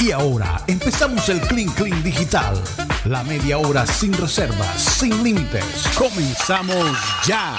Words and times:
Y 0.00 0.10
ahora 0.10 0.60
empezamos 0.66 1.28
el 1.28 1.40
Clean 1.40 1.68
Clean 1.70 2.02
Digital. 2.02 2.54
La 3.04 3.22
media 3.22 3.58
hora 3.58 3.86
sin 3.86 4.12
reservas, 4.12 4.80
sin 4.80 5.22
límites. 5.22 5.64
Comenzamos 5.96 6.96
ya. 7.26 7.58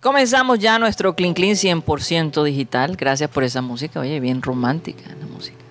Comenzamos 0.00 0.58
ya 0.58 0.78
nuestro 0.78 1.14
Clean 1.16 1.34
Clean 1.34 1.54
100% 1.54 2.42
digital. 2.44 2.96
Gracias 2.96 3.30
por 3.30 3.44
esa 3.44 3.62
música. 3.62 4.00
Oye, 4.00 4.20
bien 4.20 4.42
romántica 4.42 5.04
la 5.18 5.26
música. 5.26 5.63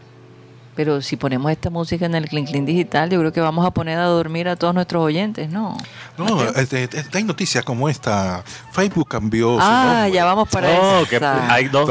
Pero 0.76 1.04
si 1.04 1.18
ponemos 1.18 1.52
esta 1.52 1.70
música 1.70 2.08
en 2.08 2.16
el 2.16 2.28
Clean 2.28 2.46
Clean 2.48 2.66
digital, 2.66 3.08
yo 3.12 3.20
creo 3.20 3.32
que 3.32 3.40
vamos 3.42 3.64
a 3.64 3.70
poner 3.72 4.00
a 4.00 4.06
dormir 4.06 4.48
a 4.50 4.56
todos 4.56 4.74
nuestros 4.74 5.04
oyentes, 5.04 5.48
¿no? 5.50 5.78
No, 6.18 6.42
este, 6.44 6.86
este, 6.86 7.06
hay 7.16 7.24
noticias 7.24 7.64
como 7.64 7.88
esta. 7.90 8.44
Facebook 8.72 9.08
cambió 9.08 9.54
su 9.56 9.60
Ah, 9.62 9.94
nombre. 9.98 10.12
ya 10.14 10.26
vamos 10.26 10.50
para 10.50 10.70
Oh, 10.70 11.02
esa. 11.04 11.10
que 11.10 11.24
hay 11.24 11.66
dos 11.68 11.88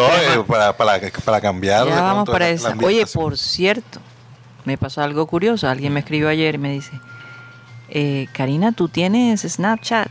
para, 0.49 0.77
para, 0.77 0.99
para 1.25 1.41
cambiar. 1.41 1.87
Ya 1.87 2.03
vamos 2.03 2.29
para 2.29 2.49
esa. 2.49 2.75
Oye, 2.82 3.07
por 3.07 3.39
cierto, 3.39 4.00
me 4.64 4.76
pasó 4.76 5.01
algo 5.03 5.26
curioso. 5.26 5.68
Alguien 5.68 5.93
me 5.93 6.01
escribió 6.01 6.29
ayer 6.29 6.57
y 6.57 6.59
me 6.59 6.73
dice, 6.73 6.90
eh, 7.89 8.26
Karina, 8.32 8.73
¿tú 8.73 8.89
tienes 8.89 9.43
Snapchat? 9.43 10.09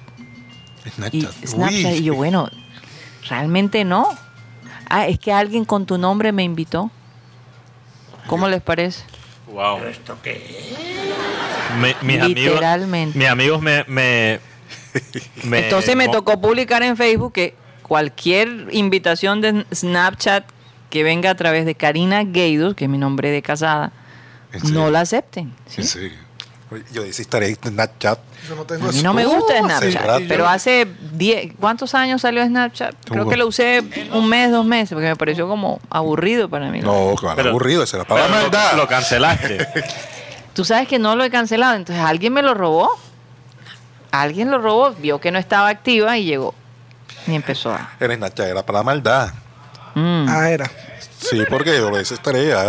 Y, 0.85 0.89
Snapchat. 0.91 1.45
Snapchat. 1.45 1.93
Y 1.95 2.03
yo, 2.03 2.15
bueno, 2.15 2.47
realmente 3.27 3.83
no. 3.83 4.07
Ah, 4.89 5.07
es 5.07 5.19
que 5.19 5.33
alguien 5.33 5.65
con 5.65 5.85
tu 5.85 5.97
nombre 5.97 6.31
me 6.31 6.43
invitó. 6.43 6.89
¿Cómo 8.27 8.47
les 8.47 8.61
parece? 8.61 9.03
Wow. 9.47 9.79
Me- 11.79 11.95
mis 12.01 12.19
amigos, 12.21 12.53
Literalmente. 12.53 13.17
mis 13.17 13.27
amigos 13.27 13.61
me, 13.61 13.83
me, 13.87 14.39
me- 15.43 15.59
Entonces 15.59 15.95
me 15.95 16.07
tocó 16.09 16.39
publicar 16.41 16.83
en 16.83 16.97
Facebook 16.97 17.33
que 17.33 17.55
cualquier 17.81 18.67
invitación 18.71 19.41
de 19.41 19.65
Snapchat 19.73 20.45
que 20.89 21.03
venga 21.03 21.29
a 21.29 21.35
través 21.35 21.65
de 21.65 21.75
Karina 21.75 22.23
Gaidos, 22.25 22.75
que 22.75 22.85
es 22.85 22.89
mi 22.89 22.97
nombre 22.97 23.31
de 23.31 23.41
casada, 23.41 23.91
no 24.71 24.91
la 24.91 25.01
acepten. 25.01 25.53
¿sí? 25.65 25.81
En 25.81 25.87
serio. 25.87 26.17
Yo 26.93 27.03
decía 27.03 27.23
estaré 27.23 27.49
en 27.49 27.55
Snapchat. 27.55 28.19
Yo 28.47 28.55
no 28.55 28.63
tengo 28.65 28.87
A 28.89 28.91
mí 28.91 29.01
no 29.03 29.13
me 29.13 29.25
gusta 29.25 29.53
Uh, 29.61 29.65
Snapchat, 29.65 30.21
pero 30.27 30.47
hace 30.47 30.87
10, 31.13 31.53
¿cuántos 31.59 31.93
años 31.93 32.21
salió 32.21 32.45
Snapchat? 32.45 32.95
Creo 33.05 33.27
que 33.27 33.35
lo 33.37 33.47
usé 33.47 33.83
un 34.13 34.27
mes, 34.29 34.51
dos 34.51 34.65
meses, 34.65 34.89
porque 34.93 35.07
me 35.07 35.15
pareció 35.15 35.47
como 35.47 35.79
aburrido 35.89 36.49
para 36.49 36.69
mí. 36.71 36.79
No, 36.79 37.13
claro, 37.19 37.35
Pero- 37.35 37.49
aburrido. 37.49 37.83
Esa 37.83 37.97
es 37.97 37.99
la 37.99 38.05
pero 38.05 38.15
palabra 38.21 38.37
lo, 38.37 38.41
maldad. 38.43 38.73
lo 38.77 38.87
cancelaste. 38.87 39.67
Tú 40.53 40.65
sabes 40.65 40.87
que 40.87 40.97
no 40.99 41.15
lo 41.15 41.23
he 41.23 41.29
cancelado, 41.29 41.75
entonces 41.75 42.03
alguien 42.03 42.33
me 42.33 42.41
lo 42.41 42.53
robó. 42.53 42.89
Alguien 44.11 44.51
lo 44.51 44.57
robó, 44.59 44.91
vio 44.91 45.19
que 45.21 45.31
no 45.31 45.39
estaba 45.39 45.69
activa 45.69 46.17
y 46.17 46.25
llegó. 46.25 46.53
Y 47.27 47.35
empezó 47.35 47.71
a... 47.71 47.91
Era 47.99 48.15
Snapchat, 48.15 48.47
era 48.47 48.65
para 48.65 48.79
la 48.79 48.83
maldad. 48.83 49.29
Mm. 49.95 50.25
Ah, 50.27 50.49
era. 50.49 50.69
Sí, 51.19 51.43
porque 51.49 51.77
yo 51.77 51.89
decía 51.91 52.15
estaré 52.15 52.47
ya. 52.47 52.63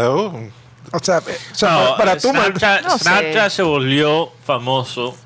O 0.91 0.99
sea, 0.99 1.19
eh, 1.19 1.37
o 1.53 1.55
sea, 1.55 1.71
No, 1.71 1.97
para 1.97 2.17
tú, 2.19 2.33
mal- 2.33 2.47
Snapchat, 2.47 2.83
No 2.83 2.91
sé. 2.99 3.05
Snapchat 3.05 3.51
se 3.51 3.63
volvió 3.63 4.33
famoso 4.45 5.17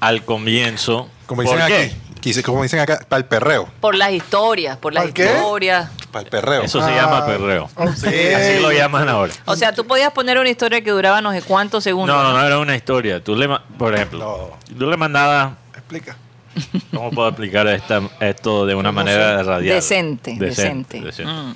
al 0.00 0.24
comienzo. 0.24 1.08
Como 1.26 1.42
dicen 1.42 1.58
¿Por 1.58 1.66
qué? 1.68 1.76
aquí. 1.84 1.96
quise- 2.20 2.42
Como 2.42 2.62
dicen 2.62 2.80
acá, 2.80 3.00
para 3.08 3.18
el 3.18 3.26
perreo. 3.26 3.68
Por 3.80 3.94
las 3.94 4.10
historias, 4.12 4.76
por 4.78 4.92
las 4.92 5.06
historias. 5.06 5.90
Para 6.10 6.24
el 6.24 6.30
perreo. 6.30 6.62
Eso 6.62 6.80
se 6.84 6.90
Ah, 6.90 6.96
llama 6.96 7.24
perreo. 7.26 7.68
ok. 7.76 7.88
Así 7.88 8.58
lo 8.60 8.72
llaman 8.72 9.08
ahora. 9.08 9.32
O 9.44 9.54
sea, 9.54 9.72
tú 9.72 9.86
podías 9.86 10.12
poner 10.12 10.38
una 10.38 10.48
historia 10.50 10.80
que 10.82 10.90
duraba 10.90 11.20
no 11.20 11.30
sé 11.32 11.42
cuántos 11.42 11.84
segundos. 11.84 12.16
No, 12.16 12.22
no, 12.22 12.32
no 12.36 12.44
era 12.44 12.58
una 12.58 12.74
historia. 12.74 13.22
Tú 13.22 13.36
le, 13.36 13.48
por 13.78 13.94
ejemplo, 13.94 14.56
tú 14.76 14.86
le 14.90 14.96
mandabas 14.96 15.52
Explica. 15.76 16.16
¿Cómo 16.94 17.10
puedo 17.12 17.28
explicar 17.28 17.66
esta, 17.68 18.00
esto 18.20 18.66
de 18.66 18.74
una 18.74 18.90
manera 18.92 19.42
radial? 19.42 19.76
Decente, 19.76 20.34
decente. 20.38 21.00
decente. 21.00 21.32
Mm. 21.32 21.54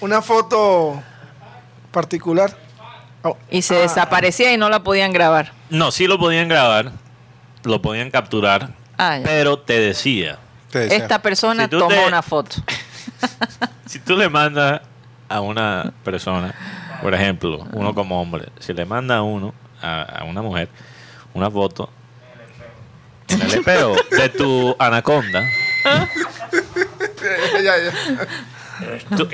Una 0.00 0.20
foto 0.22 1.02
particular. 1.90 2.56
Oh, 3.22 3.36
Y 3.50 3.62
se 3.62 3.74
desaparecía 3.74 4.52
y 4.52 4.56
no 4.56 4.68
la 4.68 4.82
podían 4.82 5.12
grabar. 5.12 5.52
No, 5.70 5.90
sí 5.90 6.06
lo 6.06 6.18
podían 6.18 6.48
grabar, 6.48 6.92
lo 7.64 7.82
podían 7.82 8.10
capturar, 8.10 8.70
Ah, 8.96 9.18
pero 9.24 9.58
te 9.58 9.78
decía, 9.78 10.38
Te 10.70 10.80
decía, 10.80 10.96
Esta 10.98 11.20
persona 11.20 11.64
Si 11.64 11.70
tomó 11.70 11.88
te- 11.88 12.06
una 12.06 12.22
foto. 12.22 12.56
si 13.86 13.98
tú 13.98 14.16
le 14.16 14.28
mandas 14.28 14.80
a 15.28 15.40
una 15.40 15.92
persona, 16.04 16.54
por 17.02 17.12
ejemplo, 17.14 17.66
uno 17.72 17.94
como 17.94 18.20
hombre, 18.20 18.46
si 18.60 18.72
le 18.72 18.84
manda 18.84 19.16
a 19.18 19.22
uno, 19.22 19.52
a, 19.82 20.02
a 20.02 20.24
una 20.24 20.40
mujer, 20.42 20.68
una 21.34 21.50
foto 21.50 21.90
en 23.28 23.42
el 23.42 23.54
espejo 23.54 23.94
de 24.10 24.28
tu 24.30 24.74
anaconda, 24.78 25.44
ya, 27.62 27.74
ya. 27.76 27.92
Tú, 29.16 29.28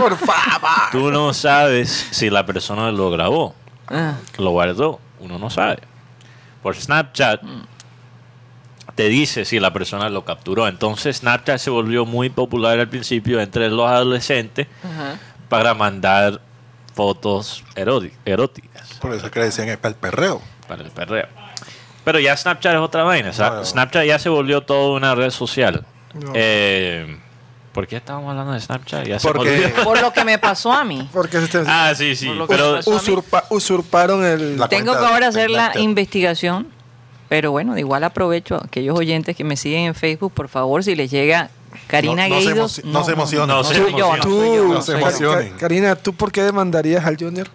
Por 0.00 0.16
favor. 0.16 0.70
tú 0.92 1.10
no 1.10 1.32
sabes 1.34 2.08
si 2.10 2.30
la 2.30 2.44
persona 2.46 2.90
lo 2.92 3.10
grabó, 3.10 3.54
Ah, 3.88 4.14
lo 4.38 4.50
guardó, 4.50 5.00
uno 5.18 5.38
no 5.38 5.50
sabe. 5.50 5.78
Por 6.62 6.76
Snapchat 6.76 7.40
te 8.94 9.08
dice 9.08 9.44
si 9.44 9.58
la 9.60 9.72
persona 9.72 10.08
lo 10.08 10.24
capturó. 10.24 10.68
Entonces 10.68 11.16
Snapchat 11.18 11.58
se 11.58 11.70
volvió 11.70 12.04
muy 12.06 12.30
popular 12.30 12.78
al 12.78 12.88
principio 12.88 13.40
entre 13.40 13.68
los 13.70 13.88
adolescentes 13.88 14.66
para 15.48 15.74
mandar 15.74 16.40
fotos 16.94 17.64
eróti- 17.76 18.12
eróticas 18.24 18.94
Por 19.00 19.14
eso 19.14 19.26
es 19.26 19.32
que 19.32 19.38
le 19.40 19.44
decían 19.46 19.68
es 19.68 19.78
para 19.78 19.90
el 19.94 19.96
perreo. 19.98 20.42
para 20.68 20.82
el 20.82 20.90
perreo. 20.90 21.26
Pero 22.04 22.18
ya 22.20 22.36
Snapchat 22.36 22.74
es 22.74 22.80
otra 22.80 23.02
vaina. 23.02 23.30
No, 23.36 23.54
no. 23.56 23.64
Snapchat 23.64 24.04
ya 24.06 24.18
se 24.18 24.28
volvió 24.28 24.60
toda 24.62 24.96
una 24.96 25.14
red 25.14 25.30
social. 25.30 25.84
No. 26.14 26.32
Eh, 26.34 27.18
¿Por 27.72 27.86
qué 27.86 27.96
estábamos 27.98 28.30
hablando 28.30 28.52
de 28.52 28.60
Snapchat? 28.60 29.06
Ya 29.06 29.18
Porque-. 29.18 29.72
Por 29.84 30.00
lo 30.00 30.12
que 30.12 30.24
me 30.24 30.38
pasó 30.38 30.72
a 30.72 30.84
mí. 30.84 31.08
Porque 31.12 31.38
este- 31.38 31.62
Ah, 31.66 31.92
sí, 31.96 32.16
sí. 32.16 32.26
Por 32.28 32.48
Pero 32.48 32.80
usurpa- 32.80 33.44
usurparon 33.50 34.24
el. 34.24 34.58
La 34.58 34.68
Tengo 34.68 34.92
que 34.92 35.04
ahora 35.06 35.28
hacer 35.28 35.50
la 35.50 35.72
investigación. 35.78 36.68
Pero 37.28 37.52
bueno, 37.52 37.78
igual 37.78 38.02
aprovecho 38.02 38.56
a 38.56 38.64
aquellos 38.64 38.98
oyentes 38.98 39.36
que 39.36 39.44
me 39.44 39.56
siguen 39.56 39.82
en 39.84 39.94
Facebook, 39.94 40.32
por 40.32 40.48
favor, 40.48 40.82
si 40.82 40.96
les 40.96 41.12
llega 41.12 41.48
Karina 41.86 42.26
No- 42.28 42.34
no 42.34 42.40
se 42.40 42.46
Gaidos. 42.48 42.78
emoci- 42.80 42.84
no 42.86 43.04
se 43.04 43.12
emocionen, 43.12 43.48
no 43.48 43.56
no 43.62 43.64
se 43.64 43.78
no 43.78 43.86
emocionen. 43.86 44.20
Tú, 44.22 44.72
no 44.74 44.82
se 44.82 44.92
emocionen. 44.94 45.52
Karina, 45.56 45.94
¿tú 45.94 46.12
por 46.12 46.32
qué 46.32 46.42
demandarías 46.42 47.06
al 47.06 47.16
Junior? 47.16 47.46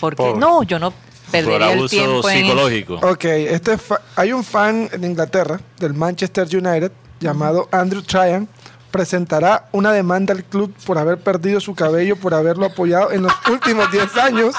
Porque 0.00 0.16
Pobre. 0.16 0.40
no, 0.40 0.62
yo 0.62 0.78
no 0.78 0.90
por 0.90 1.00
perdería 1.30 1.56
el 1.72 1.78
abuso 1.78 1.88
tiempo 1.96 2.28
en 2.30 2.44
psicológico. 2.46 2.94
Ok, 3.02 3.24
este 3.24 3.76
fa- 3.78 4.00
hay 4.16 4.32
un 4.32 4.42
fan 4.42 4.88
en 4.92 5.04
Inglaterra 5.04 5.60
del 5.78 5.94
Manchester 5.94 6.44
United 6.50 6.90
llamado 7.20 7.68
Andrew 7.70 8.02
Tryan. 8.02 8.48
Presentará 8.92 9.64
una 9.72 9.90
demanda 9.90 10.32
al 10.34 10.44
club 10.44 10.72
por 10.86 10.98
haber 10.98 11.18
perdido 11.18 11.58
su 11.60 11.74
cabello, 11.74 12.14
por 12.14 12.34
haberlo 12.34 12.66
apoyado 12.66 13.10
en 13.10 13.22
los 13.22 13.32
últimos 13.50 13.90
10 13.90 14.16
años. 14.18 14.54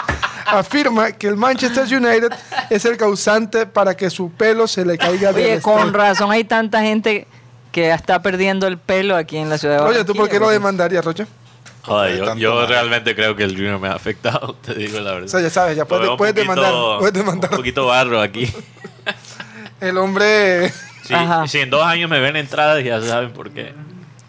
Afirma 0.48 1.12
que 1.14 1.28
el 1.28 1.38
Manchester 1.38 1.86
United 1.86 2.30
es 2.70 2.84
el 2.86 2.98
causante 2.98 3.66
para 3.66 3.96
que 3.96 4.10
su 4.10 4.32
pelo 4.32 4.68
se 4.68 4.84
le 4.86 4.98
caiga 4.98 5.32
del 5.32 5.46
Oye, 5.54 5.62
con 5.62 5.94
razón 5.94 6.32
hay 6.32 6.44
tanta 6.44 6.82
gente 6.82 7.28
que 7.72 7.92
está 7.92 8.22
perdiendo 8.22 8.68
el 8.68 8.78
pelo 8.78 9.16
aquí 9.16 9.38
en 9.38 9.50
la 9.50 9.58
ciudad 9.58 9.78
de 9.78 9.84
Oye, 9.84 10.04
¿tú 10.04 10.14
por 10.14 10.28
qué 10.28 10.36
lo 10.40 10.48
Barranquilla, 10.48 10.52
demandarías, 10.54 11.06
Rocha? 11.06 11.28
Joder, 11.84 12.26
De 12.36 12.40
yo, 12.40 12.66
realmente 12.66 13.16
creo 13.16 13.36
que 13.36 13.44
el 13.44 13.52
Junior 13.56 13.80
me 13.80 13.88
ha 13.90 13.94
afectado, 13.94 14.56
te 14.66 14.74
digo 14.74 15.00
la 15.00 15.12
verdad. 15.12 15.26
O 15.26 15.30
sea, 15.30 15.42
ya 15.42 15.50
sabes, 15.50 15.78
ya 15.78 15.86
puedes, 15.86 16.10
poquito- 16.10 16.34
demandar. 16.34 16.74
Puedes 17.00 17.14
demandar. 17.14 17.52
Un 17.52 17.58
poquito 17.58 17.86
barro 17.86 18.20
aquí. 18.20 18.52
El 19.80 19.98
hombre, 19.98 20.72
Sí, 21.04 21.14
si 21.48 21.60
en 21.60 21.70
dos 21.70 21.84
años 21.84 22.10
me 22.10 22.20
ven 22.20 22.36
entradas, 22.38 22.84
ya 22.84 23.02
saben 23.02 23.32
por 23.34 23.52
qué. 23.52 23.74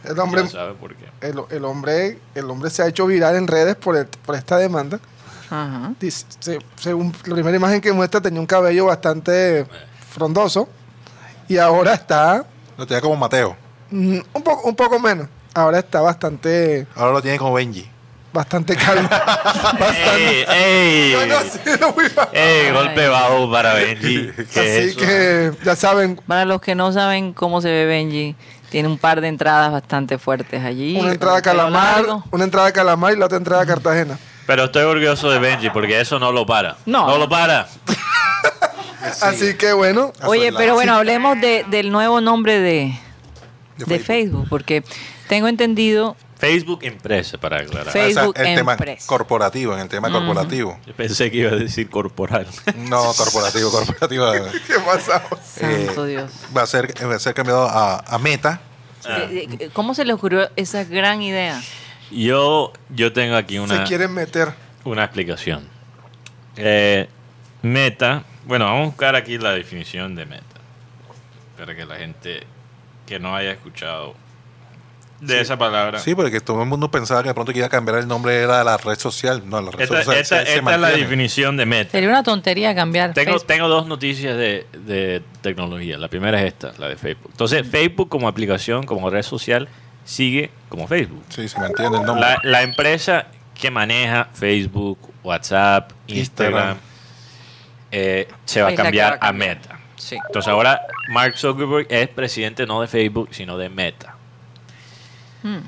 El 0.05 0.19
hombre, 0.19 0.43
Ya 0.45 0.49
saben 0.51 0.77
por 0.77 0.95
qué. 0.95 1.05
el, 1.21 1.41
el 1.51 1.65
hombre, 1.65 2.19
el 2.35 2.51
hombre 2.51 2.71
se 2.71 2.83
ha 2.83 2.87
hecho 2.89 3.07
viral 3.07 3.37
en 3.37 3.47
redes 3.47 3.77
por, 3.77 3.97
el- 3.97 4.07
por 4.07 4.35
esta 4.37 4.57
demanda. 4.57 4.99
Ajá. 5.51 5.93
Dice- 6.01 6.27
se- 6.41 6.59
según 6.77 7.13
la 7.27 7.35
primera 7.35 7.57
imagen 7.57 7.81
que 7.81 7.93
muestra, 7.93 8.21
tenía 8.21 8.41
un 8.41 8.47
cabello 8.47 8.87
bastante 8.87 9.67
frondoso 10.11 10.69
y 11.49 11.59
ahora 11.59 11.95
está 11.95 12.45
Lo 12.79 12.87
tenía 12.87 13.01
como 13.01 13.17
Mateo. 13.17 13.57
mm, 13.91 14.19
un, 14.33 14.43
poco, 14.43 14.69
un 14.69 14.75
poco 14.77 14.99
menos. 14.99 15.29
Ahora 15.55 15.79
está 15.79 16.01
bastante, 16.01 16.87
Ahora 16.97 17.13
lo 17.13 17.23
tiene 17.23 17.39
como 17.39 17.55
Benji. 17.55 17.89
bastante 18.33 18.75
calmo. 18.75 19.09
¡Ey! 20.49 21.15
Golpe 22.73 23.09
bajo 23.09 23.51
para 23.51 23.75
Benji. 23.75 24.31
¿Qué 24.53 24.79
es 24.79 24.97
Así 24.97 24.97
que 24.97 25.53
ya 25.65 25.77
saben, 25.77 26.17
Para 26.27 26.45
los 26.45 26.61
que 26.61 26.75
no 26.75 26.93
saben 26.93 27.33
cómo 27.33 27.61
se 27.61 27.69
ve 27.71 27.87
Benji, 27.87 28.35
tiene 28.71 28.89
un 28.89 28.99
par 28.99 29.21
de 29.21 29.29
entradas 29.29 29.71
bastante 29.73 30.19
fuertes 30.19 30.63
allí. 30.65 30.97
una 30.99 31.13
entrada 31.13 31.39
a 31.39 31.43
Calamar, 31.43 31.97
largo. 31.97 32.25
una 32.31 32.45
entrada 32.45 32.69
a 32.69 32.73
Calamar 32.73 33.13
y 33.13 33.17
la 33.19 33.27
otra 33.27 33.39
entrada 33.39 33.63
a 33.63 33.67
Cartagena. 33.67 34.19
Pero 34.47 34.65
estoy 34.65 34.83
orgulloso 34.83 35.31
de 35.31 35.39
Benji 35.39 35.71
porque 35.71 36.01
eso 36.01 36.19
no 36.19 36.31
lo 36.33 36.45
para. 36.45 36.77
No. 36.87 37.07
No 37.07 37.19
lo 37.19 37.29
para. 37.29 37.67
Así 39.21 39.55
que 39.55 39.73
bueno, 39.73 40.13
Oye, 40.25 40.53
pero 40.57 40.75
bueno, 40.75 40.95
hablemos 40.95 41.41
de- 41.41 41.65
del 41.71 41.91
nuevo 41.93 42.21
nombre 42.21 42.59
de, 42.59 42.99
De 43.79 43.85
de 43.87 43.99
Facebook, 43.99 44.47
porque 44.49 44.83
tengo 45.29 45.47
entendido 45.49 46.17
Facebook 46.37 46.81
Impresa, 46.85 47.39
para 47.39 47.59
aclarar. 47.59 47.93
Facebook 47.93 48.35
Ah, 48.37 48.43
el 48.43 48.57
tema 48.57 48.73
Empress. 48.73 49.07
corporativo, 49.07 49.75
en 49.75 49.81
el 49.81 49.89
tema 49.89 50.11
corporativo. 50.11 50.79
Yo 50.87 50.95
pensé 50.95 51.31
que 51.31 51.39
iba 51.39 51.53
a 51.53 51.57
decir 51.57 51.89
corporal. 51.89 52.47
No, 52.77 53.13
corporativo, 53.15 53.71
corporativo. 53.71 54.27
¿qué 54.67 54.75
pasa? 54.85 55.23
Eh, 55.61 55.85
Santo 55.87 56.05
Dios. 56.07 56.31
va 56.57 56.63
a 56.63 56.67
ser, 56.67 56.93
va 57.09 57.15
a 57.15 57.19
ser 57.19 57.35
cambiado 57.35 57.69
a, 57.69 57.99
a 58.01 58.19
Meta. 58.19 58.61
Ah. 59.07 59.19
Eh, 59.31 59.47
eh, 59.59 59.71
¿Cómo 59.73 59.95
se 59.95 60.05
le 60.05 60.13
ocurrió 60.13 60.51
esa 60.57 60.85
gran 60.85 61.23
idea? 61.23 61.61
Yo, 62.11 62.73
yo 62.91 63.13
tengo 63.13 63.37
aquí 63.37 63.55
Se 63.55 63.61
una, 63.61 63.85
quieren 63.85 64.13
meter. 64.13 64.53
una 64.85 65.05
explicación. 65.05 65.69
Eh, 66.57 67.09
meta, 67.63 68.25
bueno, 68.45 68.67
vamos 68.67 68.83
a 68.83 68.87
buscar 68.87 69.17
aquí 69.17 69.39
la 69.39 69.53
definición 69.53 70.15
de 70.15 70.27
meta. 70.27 70.45
Para 71.57 71.75
que 71.75 71.85
la 71.85 71.97
gente 71.97 72.43
que 73.07 73.19
no 73.19 73.35
haya 73.35 73.53
escuchado 73.53 74.15
de 75.21 75.41
esa 75.41 75.57
palabra. 75.57 75.99
Sí, 76.01 76.15
porque 76.15 76.41
todo 76.41 76.63
el 76.63 76.69
mundo 76.69 76.91
pensaba 76.91 77.23
que 77.23 77.29
de 77.29 77.35
pronto 77.35 77.53
que 77.53 77.59
iba 77.59 77.67
a 77.67 77.71
cambiar 77.71 77.99
el 77.99 78.07
nombre 78.09 78.37
era 78.43 78.63
la 78.65 78.77
red 78.77 78.99
social. 78.99 79.43
No, 79.49 79.61
la 79.63 79.71
red 79.71 79.81
Esta, 79.83 79.97
social 80.03 80.17
esta- 80.19 80.39
se- 80.41 80.47
se 80.53 80.59
esta 80.59 80.75
es 80.75 80.81
la 80.81 80.91
definición 80.91 81.57
de 81.57 81.67
meta. 81.67 81.93
Sería 81.93 82.09
una 82.11 82.23
tontería 82.23 82.75
cambiar. 82.75 83.15
Tengo, 83.15 83.33
Facebook. 83.33 83.47
tengo 83.47 83.69
dos 83.69 83.87
noticias 83.87 84.37
de, 84.37 84.67
de 84.85 85.23
tecnología. 85.41 85.97
La 85.99 86.09
primera 86.09 86.41
es 86.41 86.47
esta, 86.53 86.73
la 86.79 86.89
de 86.89 86.97
Facebook. 86.97 87.29
Entonces, 87.31 87.67
Facebook 87.67 88.09
como 88.09 88.29
aplicación, 88.29 88.85
como 88.85 89.09
red 89.11 89.23
social, 89.23 89.69
sigue 90.05 90.51
como 90.69 90.87
Facebook. 90.87 91.25
Sí, 91.31 91.49
se 91.49 91.59
mantiene 91.59 91.97
el 91.99 92.03
nombre. 92.05 92.21
La, 92.27 92.39
la 92.43 92.63
empresa 92.63 93.27
que 93.55 93.71
maneja 93.71 94.29
Facebook, 94.35 94.99
WhatsApp, 95.23 95.93
Instagram, 96.09 96.77
Instagram. 96.77 96.77
eh, 97.93 98.29
se 98.45 98.61
va 98.63 98.69
a 98.69 98.75
cambiar 98.75 99.19
a. 99.21 99.33
Meta. 99.33 99.79
Sí. 99.97 100.17
Entonces 100.27 100.49
ahora 100.53 100.83
Mark 101.09 101.39
Zuckerberg 101.39 101.87
es 101.89 102.09
presidente 102.09 102.67
no 102.67 102.81
de 102.83 102.89
Facebook, 102.89 103.29
sino 103.31 103.57
de 103.57 103.71
Meta. 103.71 104.14
Hmm. 105.45 105.59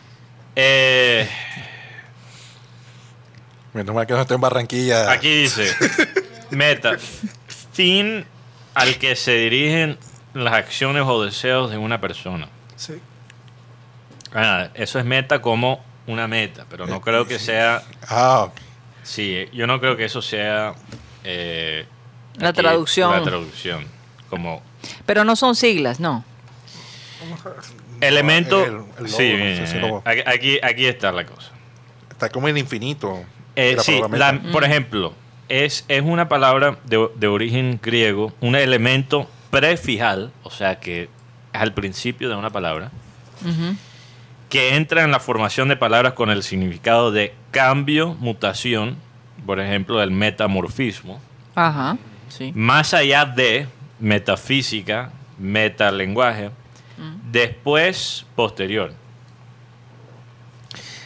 Eh, 0.56 1.28
Menos 3.74 3.94
mal 3.94 4.06
que 4.06 4.14
no 4.14 4.22
estoy 4.22 4.36
en 4.36 4.40
Barranquilla. 4.40 5.10
aquí 5.12 5.42
dice, 5.42 5.70
Meta, 6.50 6.96
fin 7.74 8.24
al 8.74 8.96
que 8.98 9.14
se 9.16 9.32
dirigen 9.34 9.98
las 10.32 10.54
acciones 10.54 11.02
o 11.06 11.22
deseos 11.22 11.70
de 11.70 11.76
una 11.76 12.00
persona. 12.00 12.48
Sí. 12.76 12.94
Ah, 14.34 14.68
eso 14.74 14.98
es 14.98 15.04
meta 15.04 15.40
como 15.42 15.84
una 16.06 16.26
meta, 16.26 16.64
pero 16.70 16.86
no 16.86 17.00
creo 17.00 17.26
que 17.26 17.38
sea 17.38 17.82
Ah, 18.08 18.48
Sí, 19.02 19.46
yo 19.52 19.66
no 19.66 19.78
creo 19.78 19.96
que 19.96 20.06
eso 20.06 20.20
sea 20.22 20.74
eh, 21.22 21.86
La 22.38 22.48
aquí, 22.48 22.60
traducción. 22.62 23.10
La 23.12 23.22
traducción. 23.22 23.86
Como 24.30 24.62
Pero 25.04 25.22
no 25.24 25.36
son 25.36 25.54
siglas, 25.54 26.00
no. 26.00 26.24
Elemento. 28.00 28.62
el- 28.64 28.70
el 28.72 28.74
logo, 28.76 29.06
sí, 29.06 29.30
no 29.32 29.36
bien, 29.36 29.56
sé 29.56 29.66
si 29.66 29.78
logo. 29.78 30.02
aquí, 30.04 30.58
aquí, 30.62 30.86
está 30.86 31.12
la 31.12 31.24
cosa. 31.24 31.50
está 32.10 32.28
como 32.30 32.48
en 32.48 32.56
infinito. 32.58 33.22
Eh, 33.56 33.74
la 33.76 33.82
sí, 33.82 34.00
la- 34.12 34.40
por 34.52 34.64
ejemplo, 34.64 35.12
es, 35.48 35.84
es 35.88 36.02
una 36.02 36.28
palabra 36.28 36.78
de, 36.84 37.08
de 37.14 37.26
origen 37.28 37.78
griego, 37.82 38.32
un 38.40 38.54
elemento 38.56 39.30
prefijal, 39.50 40.32
o 40.42 40.50
sea 40.50 40.78
que 40.80 41.04
es 41.52 41.60
al 41.60 41.72
principio 41.72 42.28
de 42.28 42.34
una 42.36 42.50
palabra, 42.50 42.90
que 44.48 44.76
entra 44.76 45.02
en 45.04 45.10
la 45.10 45.20
formación 45.20 45.68
de 45.68 45.76
palabras 45.76 46.12
con 46.12 46.30
el 46.30 46.42
significado 46.42 47.10
de 47.12 47.34
cambio, 47.50 48.14
mutación, 48.20 48.96
por 49.44 49.60
ejemplo, 49.60 50.02
el 50.02 50.10
metamorfismo. 50.10 51.20
Ajá. 51.54 51.96
Sí. 52.28 52.52
más 52.54 52.92
allá 52.92 53.24
de 53.24 53.66
metafísica, 54.00 55.10
metalenguaje, 55.38 56.50
después 57.36 58.24
posterior. 58.34 58.94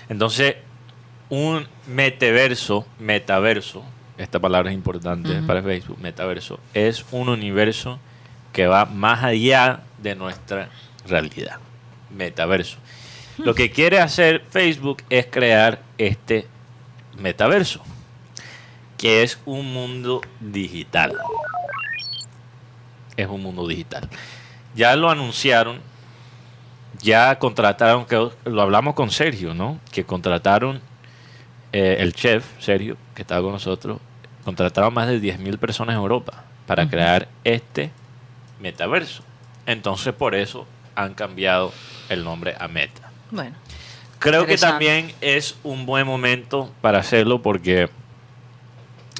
Entonces, 0.09 0.55
un 1.29 1.67
metaverso, 1.88 2.87
metaverso, 3.00 3.82
esta 4.17 4.38
palabra 4.38 4.71
es 4.71 4.77
importante 4.77 5.43
para 5.43 5.61
Facebook, 5.61 5.99
metaverso, 6.00 6.61
es 6.73 7.05
un 7.11 7.29
universo 7.29 7.99
que 8.53 8.69
va 8.69 8.85
más 8.85 9.25
allá 9.25 9.81
de 9.99 10.15
nuestra 10.15 10.69
realidad. 11.06 11.59
Metaverso. 12.11 12.79
Lo 13.38 13.55
que 13.55 13.71
quiere 13.73 13.99
hacer 13.99 14.44
Facebook 14.50 15.03
es 15.11 15.27
crear 15.27 15.81
este 15.99 16.47
metaverso, 17.19 17.82
que 18.99 19.25
es 19.25 19.41
un 19.47 19.73
mundo 19.73 20.21
digital. 20.38 21.17
Es 23.17 23.27
un 23.27 23.43
mundo 23.43 23.67
digital. 23.67 24.09
Ya 24.77 24.94
lo 24.94 25.11
anunciaron, 25.11 25.90
ya 27.02 27.38
contrataron, 27.38 28.05
que 28.06 28.31
lo 28.44 28.62
hablamos 28.62 28.94
con 28.94 29.11
Sergio, 29.11 29.55
¿no? 29.55 29.79
Que 29.91 30.05
contrataron 30.05 30.81
eh, 31.73 31.97
el 32.00 32.12
chef, 32.12 32.44
Sergio, 32.58 32.97
que 33.14 33.23
estaba 33.23 33.43
con 33.43 33.52
nosotros, 33.52 33.99
contrataron 34.44 34.93
más 34.93 35.08
de 35.08 35.20
10.000 35.20 35.58
personas 35.58 35.94
en 35.94 36.00
Europa 36.00 36.44
para 36.67 36.88
crear 36.88 37.29
este 37.44 37.91
metaverso. 38.61 39.23
Entonces, 39.67 40.12
por 40.14 40.35
eso 40.35 40.67
han 40.94 41.14
cambiado 41.14 41.73
el 42.08 42.25
nombre 42.25 42.55
a 42.58 42.69
Meta. 42.69 43.11
Bueno. 43.31 43.56
Creo 44.19 44.44
que 44.44 44.58
también 44.58 45.12
es 45.23 45.56
un 45.62 45.87
buen 45.87 46.06
momento 46.06 46.70
para 46.82 46.99
hacerlo 46.99 47.41
porque 47.41 47.88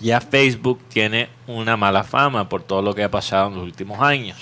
ya 0.03 0.21
Facebook 0.21 0.81
tiene 0.89 1.31
una 1.47 1.77
mala 1.77 2.05
fama 2.05 2.49
por 2.49 2.63
todo 2.63 2.83
lo 2.83 2.95
que 2.95 3.03
ha 3.03 3.11
pasado 3.11 3.49
en 3.49 3.55
los 3.55 3.65
últimos 3.65 4.01
años. 4.01 4.37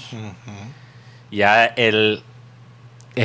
Ya 1.31 1.65
el, 1.65 2.23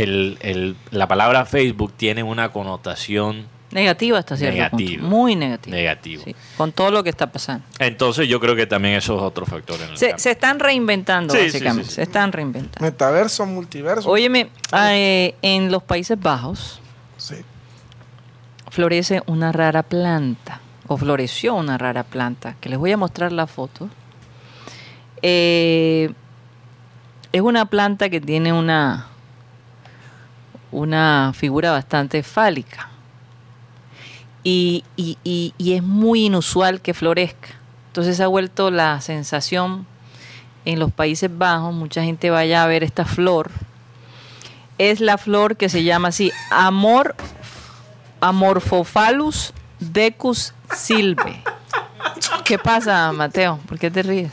el- 0.01 0.37
el- 0.41 0.75
la 0.91 1.07
palabra 1.07 1.45
Facebook 1.45 1.93
tiene 1.97 2.23
una 2.23 2.49
connotación 2.49 3.47
Negativa 3.71 4.19
hasta 4.19 4.37
cierto 4.37 4.55
Negativo. 4.55 5.01
punto. 5.01 5.15
Muy 5.15 5.35
negativa. 5.35 5.75
negativa. 5.75 6.23
Sí, 6.23 6.35
Con 6.57 6.71
todo 6.71 6.91
lo 6.91 7.03
que 7.03 7.09
está 7.09 7.31
pasando. 7.31 7.65
Entonces 7.79 8.27
yo 8.27 8.39
creo 8.39 8.55
que 8.55 8.67
también 8.67 8.93
eso 8.95 9.15
es 9.15 9.21
otro 9.23 9.47
factor 9.47 9.81
en 9.81 9.89
el 9.89 9.97
Se, 9.97 10.13
se 10.19 10.29
están 10.31 10.59
reinventando, 10.59 11.33
Sí, 11.33 11.39
sí, 11.39 11.45
básicamente. 11.47 11.85
sí, 11.85 11.89
sí. 11.89 11.95
Se 11.95 12.01
están 12.03 12.31
reinventando. 12.31 12.85
Metaverso, 12.85 13.45
multiverso. 13.47 14.07
Óyeme, 14.07 14.49
eh, 14.77 15.33
en 15.41 15.71
los 15.71 15.81
Países 15.81 16.19
Bajos 16.19 16.79
Sí. 17.17 17.37
florece 18.69 19.21
una 19.25 19.51
rara 19.51 19.81
planta, 19.81 20.61
o 20.85 20.95
floreció 20.97 21.55
una 21.55 21.79
rara 21.79 22.03
planta, 22.03 22.55
que 22.61 22.69
les 22.69 22.77
voy 22.77 22.91
a 22.91 22.97
mostrar 22.97 23.31
la 23.31 23.47
foto. 23.47 23.89
Eh, 25.23 26.11
es 27.31 27.41
una 27.41 27.65
planta 27.65 28.09
que 28.09 28.21
tiene 28.21 28.53
una, 28.53 29.07
una 30.73 31.31
figura 31.35 31.71
bastante 31.71 32.23
fálica. 32.23 32.89
Y, 34.43 34.83
y- 34.97 35.17
es 35.73 35.81
muy 35.83 36.25
inusual 36.25 36.81
que 36.81 36.93
florezca. 36.93 37.49
Entonces 37.87 38.19
ha 38.19 38.27
vuelto 38.27 38.71
la 38.71 38.99
sensación 39.01 39.85
en 40.65 40.79
los 40.79 40.91
Países 40.91 41.29
Bajos, 41.35 41.73
mucha 41.73 42.03
gente 42.03 42.29
vaya 42.29 42.63
a 42.63 42.67
ver 42.67 42.83
esta 42.83 43.05
flor. 43.05 43.51
Es 44.77 44.99
la 44.99 45.17
flor 45.17 45.55
que 45.57 45.69
se 45.69 45.83
llama 45.83 46.09
así, 46.09 46.31
Amor 46.49 47.15
Amorphophallus 48.21 49.53
decus 49.79 50.53
silve. 50.75 51.43
¿Qué 52.45 52.57
pasa, 52.57 53.11
Mateo? 53.11 53.59
¿Por 53.67 53.77
qué 53.77 53.91
te 53.91 54.01
ríes? 54.03 54.31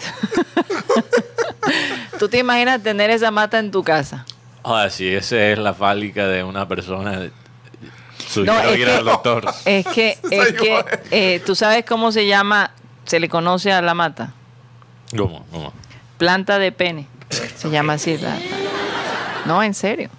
¿Tú 2.19 2.29
te 2.29 2.39
imaginas 2.39 2.83
tener 2.83 3.11
esa 3.11 3.31
mata 3.31 3.59
en 3.59 3.71
tu 3.71 3.83
casa? 3.83 4.25
Ah, 4.65 4.89
sí, 4.91 5.09
esa 5.09 5.37
es 5.49 5.59
la 5.59 5.75
fálica 5.75 6.27
de 6.29 6.45
una 6.45 6.67
persona. 6.69 7.31
Su 8.29 8.45
No, 8.45 8.59
es 8.61 8.79
ir 8.79 8.89
al 8.89 8.99
que, 8.99 9.05
doctor. 9.05 9.53
es 9.65 9.87
que, 9.87 10.19
es 10.31 10.53
que 10.53 10.85
eh, 11.11 11.43
tú 11.45 11.55
sabes 11.55 11.85
cómo 11.85 12.13
se 12.13 12.27
llama, 12.27 12.71
se 13.05 13.21
le 13.21 13.29
conoce 13.29 13.73
a 13.73 13.83
la 13.83 13.95
mata. 13.95 14.33
¿Cómo? 15.17 15.45
¿Cómo? 15.51 15.73
Planta 16.19 16.59
de 16.59 16.73
pene. 16.73 17.07
Se 17.57 17.71
llama 17.71 17.95
así. 17.95 18.17
la- 18.19 18.35
la- 18.35 18.41
No, 19.47 19.63
en 19.63 19.75
serio. 19.75 20.11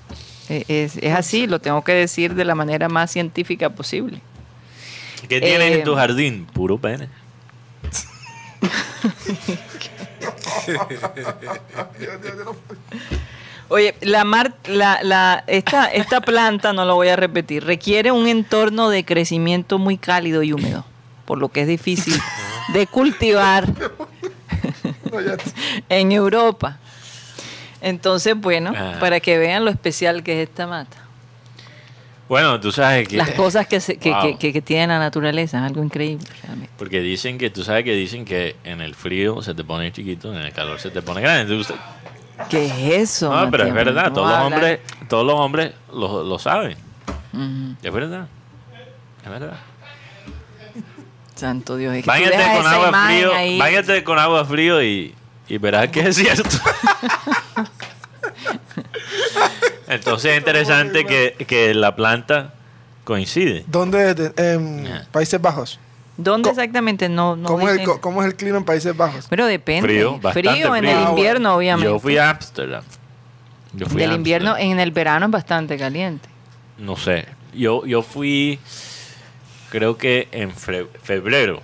Eh, 0.50 0.66
Es, 0.68 0.98
es 0.98 1.14
así, 1.16 1.48
lo 1.48 1.60
tengo 1.60 1.84
que 1.84 1.94
decir 1.94 2.34
de 2.36 2.44
la 2.44 2.56
manera 2.56 2.90
más 2.90 3.12
científica 3.12 3.70
posible. 3.70 4.22
¿Qué 5.30 5.40
tienes 5.40 5.72
Eh, 5.72 5.74
en 5.76 5.84
tu 5.84 5.96
jardín? 5.96 6.46
Puro 6.52 6.78
pene. 6.80 7.08
Oye, 13.72 13.96
la 14.02 14.24
mar, 14.26 14.54
la, 14.68 15.00
la, 15.02 15.44
esta, 15.48 15.86
esta 15.86 16.20
planta, 16.22 16.74
no 16.74 16.84
lo 16.86 16.96
voy 16.96 17.08
a 17.08 17.16
repetir, 17.16 17.64
requiere 17.64 18.12
un 18.12 18.28
entorno 18.28 18.90
de 18.90 19.06
crecimiento 19.06 19.80
muy 19.80 19.98
cálido 19.98 20.44
y 20.44 20.52
húmedo, 20.52 20.84
por 21.26 21.38
lo 21.38 21.50
que 21.50 21.62
es 21.62 21.68
difícil 21.68 22.14
de 22.74 22.86
cultivar 22.88 23.66
en 25.90 26.12
Europa. 26.12 26.78
Entonces, 27.82 28.36
bueno, 28.38 28.74
Ah. 28.76 28.98
para 29.00 29.20
que 29.20 29.38
vean 29.38 29.66
lo 29.66 29.72
especial 29.72 30.24
que 30.24 30.42
es 30.44 30.50
esta 30.50 30.68
mata. 30.68 30.98
Bueno, 32.30 32.60
tú 32.60 32.72
sabes 32.72 33.08
que... 33.08 33.18
Las 33.18 33.32
cosas 33.32 33.68
que, 33.68 33.80
se- 33.82 33.98
que, 33.98 34.12
Wow. 34.12 34.38
que- 34.38 34.54
que- 34.54 34.62
tiene 34.62 34.88
la 34.88 35.00
naturaleza, 35.00 35.58
es 35.58 35.64
algo 35.64 35.84
increíble 35.84 36.26
realmente. 36.44 36.72
Porque 36.78 37.02
dicen 37.02 37.38
que, 37.38 37.50
tú 37.50 37.64
sabes 37.64 37.84
que 37.84 37.94
dicen 37.94 38.24
que 38.24 38.56
en 38.64 38.80
el 38.82 38.96
frío 38.96 39.42
se 39.42 39.54
te 39.54 39.64
pone 39.64 39.92
chiquito, 39.92 40.34
en 40.34 40.42
el 40.42 40.54
calor 40.54 40.80
se 40.80 40.92
te 40.92 41.02
pone 41.02 41.22
grande. 41.22 41.42
Entonces, 41.54 41.76
¿Qué 42.50 42.66
es 42.66 42.74
eso? 43.12 43.34
no, 43.34 43.50
pero 43.52 43.66
es 43.66 43.74
verdad, 43.74 44.06
¿Cómo 44.06 44.16
todos 44.16 44.30
los 44.32 44.40
hombres, 44.46 44.80
todos 45.08 45.26
los 45.26 45.36
hombres 45.36 45.74
lo, 45.94 46.24
lo 46.24 46.40
saben. 46.40 46.78
Es 47.82 47.94
verdad. 47.94 48.28
Es 49.24 49.30
verdad. 49.30 49.58
Santo 51.36 51.76
Dios. 51.78 51.94
es 51.96 52.00
que 52.00 52.04
tú 52.04 52.08
Báñate 52.08 52.38
dejas 52.38 52.58
con 52.58 52.68
agua 52.68 53.06
frío, 53.08 53.34
ahí. 53.34 53.58
báñate 53.58 54.04
con 54.04 54.20
agua 54.20 54.46
frío 54.46 54.84
y, 54.84 55.16
y 55.48 55.58
verás 55.58 55.88
que 55.90 56.02
es 56.02 56.16
cierto. 56.16 56.50
Entonces 59.88 60.32
es 60.34 60.38
interesante 60.38 61.06
que, 61.06 61.36
que 61.48 61.74
la 61.74 61.96
planta 61.96 62.54
coincide. 63.04 63.64
¿Dónde? 63.68 64.14
De- 64.14 64.34
en. 64.54 64.88
Países 65.12 65.42
Bajos. 65.42 65.80
¿Dónde 66.24 66.50
Co- 66.50 66.52
exactamente? 66.52 67.10
No, 67.10 67.36
no 67.36 67.48
¿Cómo, 67.48 67.68
es 67.70 67.80
el, 67.80 67.86
¿Cómo 68.00 68.22
es 68.22 68.28
el 68.28 68.36
clima 68.36 68.58
en 68.58 68.64
Países 68.66 68.96
Bajos? 68.96 69.26
Pero 69.30 69.46
depende. 69.46 69.88
Frío, 69.88 70.14
bastante 70.20 70.50
frío 70.52 70.76
en 70.76 70.84
frío. 70.84 70.92
el 70.92 71.06
Ah, 71.06 71.10
invierno, 71.10 71.56
obviamente. 71.56 71.90
Yo 71.92 72.00
fui 72.00 72.18
a 72.18 72.30
Ámsterdam. 72.30 72.84
Yo 73.74 73.86
fui 73.88 74.02
a 74.04 74.08
Del 74.08 74.16
invierno, 74.18 74.50
Ámsterdam. 74.52 74.72
en 74.74 74.80
el 74.80 74.92
verano 74.92 75.26
es 75.28 75.32
bastante 75.32 75.78
caliente. 75.78 76.28
No 76.78 76.96
sé. 76.98 77.26
Yo, 77.54 77.86
yo 77.86 78.02
fui, 78.02 78.60
creo 79.70 79.98
que 79.98 80.28
en 80.32 80.52
febrero. 80.52 81.62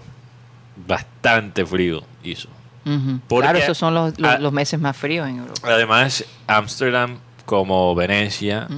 Bastante 0.86 1.66
frío 1.66 2.04
hizo. 2.24 2.50
Ujú. 2.86 3.20
Porque- 3.28 3.44
Claro, 3.50 3.58
esos 3.60 3.78
son 3.78 3.94
los, 3.96 4.18
los- 4.20 4.32
ah, 4.32 4.38
los 4.38 4.54
meses 4.54 4.80
más 4.80 4.96
fríos 4.96 5.28
en 5.28 5.40
Europa. 5.40 5.60
Además, 5.70 6.24
Ámsterdam, 6.46 7.18
como 7.46 7.94
Venecia, 7.96 8.68
Ujú. 8.70 8.78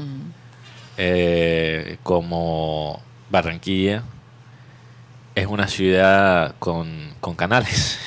eh, 0.97 1.97
como 2.03 3.01
Barranquilla, 3.29 4.03
es 5.39 5.47
una 5.47 5.67
ciudad 5.67 6.55
con, 6.59 7.13
con 7.19 7.35
canales. 7.35 7.97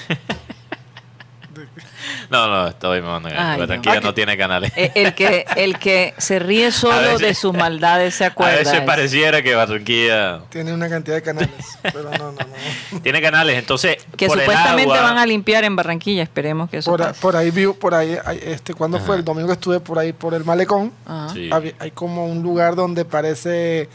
no, 2.31 2.49
no, 2.49 2.67
estoy 2.69 3.03
mamando. 3.03 3.29
gallo. 3.29 3.41
Ay, 3.43 3.53
no. 3.53 3.67
Barranquilla 3.67 3.97
Aquí- 3.97 4.05
no 4.07 4.15
tiene 4.15 4.37
canales. 4.39 4.73
El 4.77 5.15
que, 5.15 5.45
el 5.57 5.79
que 5.79 6.15
se 6.17 6.39
ríe 6.39 6.73
solo 6.73 6.97
veces- 6.97 7.21
de 7.21 7.35
sus 7.35 7.53
maldades 7.53 8.15
se 8.15 8.25
A 8.25 8.29
acuerda. 8.29 8.57
veces 8.57 8.75
es- 8.75 8.81
pareciera 8.83 9.43
que 9.43 9.55
Barranquilla 9.55 10.41
Tiene 10.49 10.73
una 10.73 10.89
cantidad 10.89 11.17
de 11.17 11.23
canales. 11.23 11.51
pero 11.83 12.05
no, 12.05 12.33
no, 12.33 12.33
no. 12.33 13.01
tiene 13.01 13.21
canales, 13.21 13.59
entonces 13.59 13.99
que 14.17 14.27
por 14.29 14.39
el 14.39 14.45
supuestamente 14.45 14.93
agua- 14.95 15.03
van 15.11 15.19
a 15.19 15.27
limpiar 15.27 15.65
en 15.65 15.77
Barranquilla. 15.77 16.23
Esperemos 16.23 16.71
que 16.71 16.79
eso 16.79 16.91
Por, 16.91 17.03
a- 17.03 17.09
pase. 17.09 17.21
por 17.21 17.37
ahí 17.37 17.51
vi, 17.51 17.67
por 17.67 17.95
ahí, 17.95 18.17
este, 18.43 18.73
cuando 18.75 18.99
fue 18.99 19.17
el 19.17 19.25
domingo 19.25 19.53
estuve 19.53 19.81
por 19.81 19.99
ahí 19.99 20.13
por 20.15 20.33
el 20.35 20.45
malecón. 20.45 20.93
Ajá. 21.07 21.29
Sí. 21.35 21.51
Había- 21.53 21.75
hay 21.79 21.91
como 21.91 22.27
un 22.27 22.43
lugar 22.43 22.75
donde 22.77 23.05
parece 23.05 23.89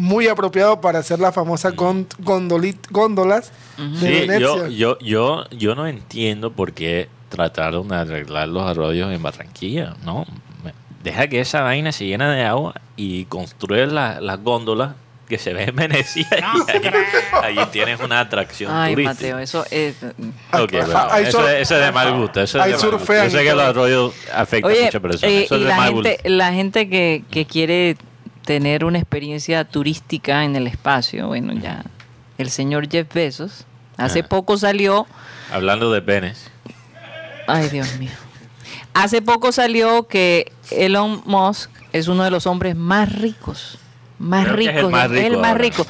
muy 0.00 0.28
apropiado 0.28 0.80
para 0.80 0.98
hacer 1.00 1.18
la 1.20 1.30
famosa 1.32 1.70
gon- 1.72 2.06
gondolit- 2.22 2.88
góndolas 2.90 3.52
de 3.76 3.98
Sí, 3.98 4.06
Venecia. 4.26 4.38
yo, 4.40 4.68
yo, 4.68 4.98
yo, 5.00 5.44
yo 5.50 5.74
no 5.74 5.86
entiendo 5.86 6.52
por 6.52 6.72
qué 6.72 7.08
trataron 7.28 7.88
de 7.88 7.96
arreglar 7.96 8.48
los 8.48 8.62
arroyos 8.68 9.12
en 9.12 9.22
Barranquilla, 9.22 9.94
¿no? 10.04 10.26
Deja 11.04 11.28
que 11.28 11.40
esa 11.40 11.62
vaina 11.62 11.92
se 11.92 12.04
llene 12.06 12.26
de 12.26 12.44
agua 12.44 12.74
y 12.96 13.24
construye 13.26 13.86
la- 13.86 14.20
las 14.20 14.42
góndolas 14.42 14.92
que 15.28 15.38
se 15.38 15.52
ven 15.54 15.68
en 15.70 15.76
Venecia 15.76 16.26
y 16.30 16.34
ahí, 17.44 17.56
ahí 17.58 17.66
tienes 17.70 18.00
una 18.00 18.18
atracción 18.20 18.70
Ay, 18.74 18.94
turística. 18.94 19.14
Mateo, 19.14 19.38
eso 19.38 19.64
es... 19.70 19.94
Ok, 20.02 20.74
Ajá, 20.74 20.84
bueno, 20.86 21.00
ahí 21.12 21.24
eso, 21.26 21.38
sur- 21.40 21.48
eso 21.50 21.74
es 21.78 21.86
de 21.86 21.92
mal 21.92 22.12
gusto. 22.18 22.40
Eso 22.42 22.58
es 22.58 22.64
de 22.64 22.70
mal 22.72 22.90
gusto. 22.98 23.14
Yo 23.14 23.30
sé 23.30 23.44
que 23.44 23.52
los 23.54 23.62
arroyos 23.62 24.14
afectan 24.34 24.70
a 24.70 24.74
Oye, 24.74 24.84
muchas 24.86 25.00
personas. 25.00 25.32
eh, 25.32 25.44
eso 25.44 25.54
y 25.54 25.58
es 25.58 25.62
de 25.64 25.68
la 25.70 25.76
mal 25.76 25.92
gusto. 25.92 26.08
gente, 26.10 26.28
la 26.30 26.52
gente 26.52 26.88
que, 26.90 27.22
que 27.30 27.46
quiere 27.46 27.96
tener 28.44 28.84
una 28.84 28.98
experiencia 28.98 29.64
turística 29.64 30.44
en 30.44 30.56
el 30.56 30.66
espacio, 30.66 31.26
bueno, 31.28 31.52
ya 31.54 31.84
el 32.38 32.50
señor 32.50 32.88
Jeff 32.90 33.12
Bezos 33.12 33.64
hace 33.96 34.20
Ah. 34.20 34.28
poco 34.28 34.56
salió, 34.56 35.06
Hablando 35.52 35.90
de 35.92 36.00
penes. 36.02 36.50
ay 37.46 37.68
Dios 37.68 37.96
mío, 37.98 38.10
hace 38.94 39.20
poco 39.22 39.52
salió 39.52 40.06
que 40.08 40.52
Elon 40.70 41.22
Musk 41.26 41.70
es 41.92 42.08
uno 42.08 42.24
de 42.24 42.30
los 42.30 42.46
hombres 42.46 42.76
más 42.76 43.12
ricos, 43.12 43.78
más 44.18 44.44
Creo 44.46 44.56
que 44.56 44.62
es 44.62 44.68
el 44.68 44.74
ricos, 44.76 44.90
más 44.92 45.10
rico 45.10 45.26
el 45.26 45.36
más 45.38 45.56
rico, 45.56 45.86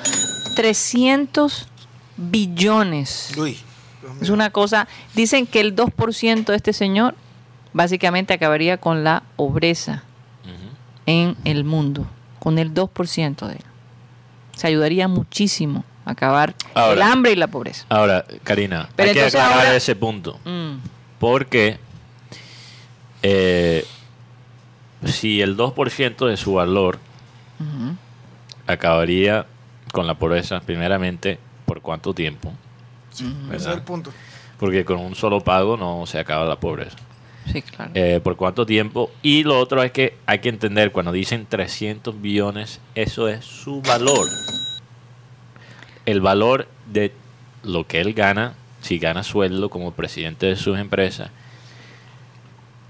300 0.56 1.68
billones. 2.16 3.32
Uy. 3.36 3.58
Es 4.20 4.28
una 4.30 4.50
cosa, 4.50 4.88
dicen 5.14 5.46
que 5.46 5.60
el 5.60 5.74
2% 5.76 6.52
de 6.52 6.56
este 6.56 6.72
señor 6.72 7.14
básicamente 7.72 8.34
acabaría 8.34 8.76
con 8.78 9.04
la 9.04 9.22
pobreza 9.36 10.02
en 11.06 11.36
el 11.44 11.64
mundo, 11.64 12.06
con 12.40 12.58
el 12.58 12.74
2% 12.74 13.46
de 13.46 13.52
él. 13.54 13.64
Se 14.56 14.66
ayudaría 14.66 15.06
muchísimo 15.06 15.84
a 16.04 16.10
acabar 16.12 16.54
el 16.74 17.00
hambre 17.02 17.30
y 17.32 17.36
la 17.36 17.46
pobreza. 17.46 17.86
Ahora, 17.88 18.24
Karina, 18.42 18.88
Pero 18.96 19.08
hay 19.10 19.14
que 19.14 19.24
aclarar 19.24 19.52
ahora- 19.58 19.76
ese 19.76 19.94
punto. 19.94 20.38
Mm, 20.44 20.78
Porque 21.20 21.78
eh, 23.22 23.86
si 25.04 25.40
el 25.42 25.56
2% 25.56 26.26
de 26.26 26.36
su 26.36 26.54
valor 26.54 26.98
acabaría 28.66 29.46
con 29.92 30.06
la 30.06 30.14
pobreza, 30.14 30.60
primeramente, 30.60 31.38
¿por 31.66 31.80
cuánto 31.82 32.14
tiempo? 32.14 32.52
Ese 33.12 33.56
es 33.56 33.66
el 33.66 33.82
punto. 33.82 34.12
Porque 34.58 34.84
con 34.84 34.98
un 34.98 35.14
solo 35.14 35.40
pago 35.40 35.76
no 35.76 36.06
se 36.06 36.18
acaba 36.18 36.44
la 36.44 36.56
pobreza. 36.56 36.96
Eh, 37.94 38.20
¿Por 38.22 38.36
cuánto 38.36 38.66
tiempo? 38.66 39.10
Y 39.22 39.44
lo 39.44 39.58
otro 39.58 39.82
es 39.82 39.92
que 39.92 40.14
hay 40.26 40.38
que 40.40 40.48
entender, 40.48 40.92
cuando 40.92 41.12
dicen 41.12 41.46
300 41.48 42.20
billones, 42.20 42.80
eso 42.94 43.28
es 43.28 43.44
su 43.44 43.82
valor. 43.82 44.26
El 46.06 46.20
valor 46.20 46.68
de 46.86 47.12
lo 47.62 47.86
que 47.86 48.00
él 48.00 48.14
gana, 48.14 48.54
si 48.80 48.98
gana 48.98 49.22
sueldo 49.22 49.68
como 49.68 49.92
presidente 49.92 50.46
de 50.46 50.56
sus 50.56 50.78
empresas, 50.78 51.30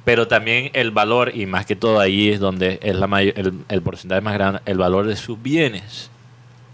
pero 0.04 0.28
también 0.28 0.70
el 0.72 0.90
valor, 0.90 1.32
y 1.34 1.46
más 1.46 1.66
que 1.66 1.76
todo 1.76 2.00
ahí 2.00 2.30
es 2.30 2.40
donde 2.40 2.78
es 2.82 2.96
la 2.96 3.06
mayor, 3.06 3.34
el, 3.38 3.52
el 3.68 3.82
porcentaje 3.82 4.20
más 4.20 4.34
grande, 4.34 4.60
el 4.64 4.78
valor 4.78 5.06
de 5.06 5.16
sus 5.16 5.40
bienes. 5.40 6.10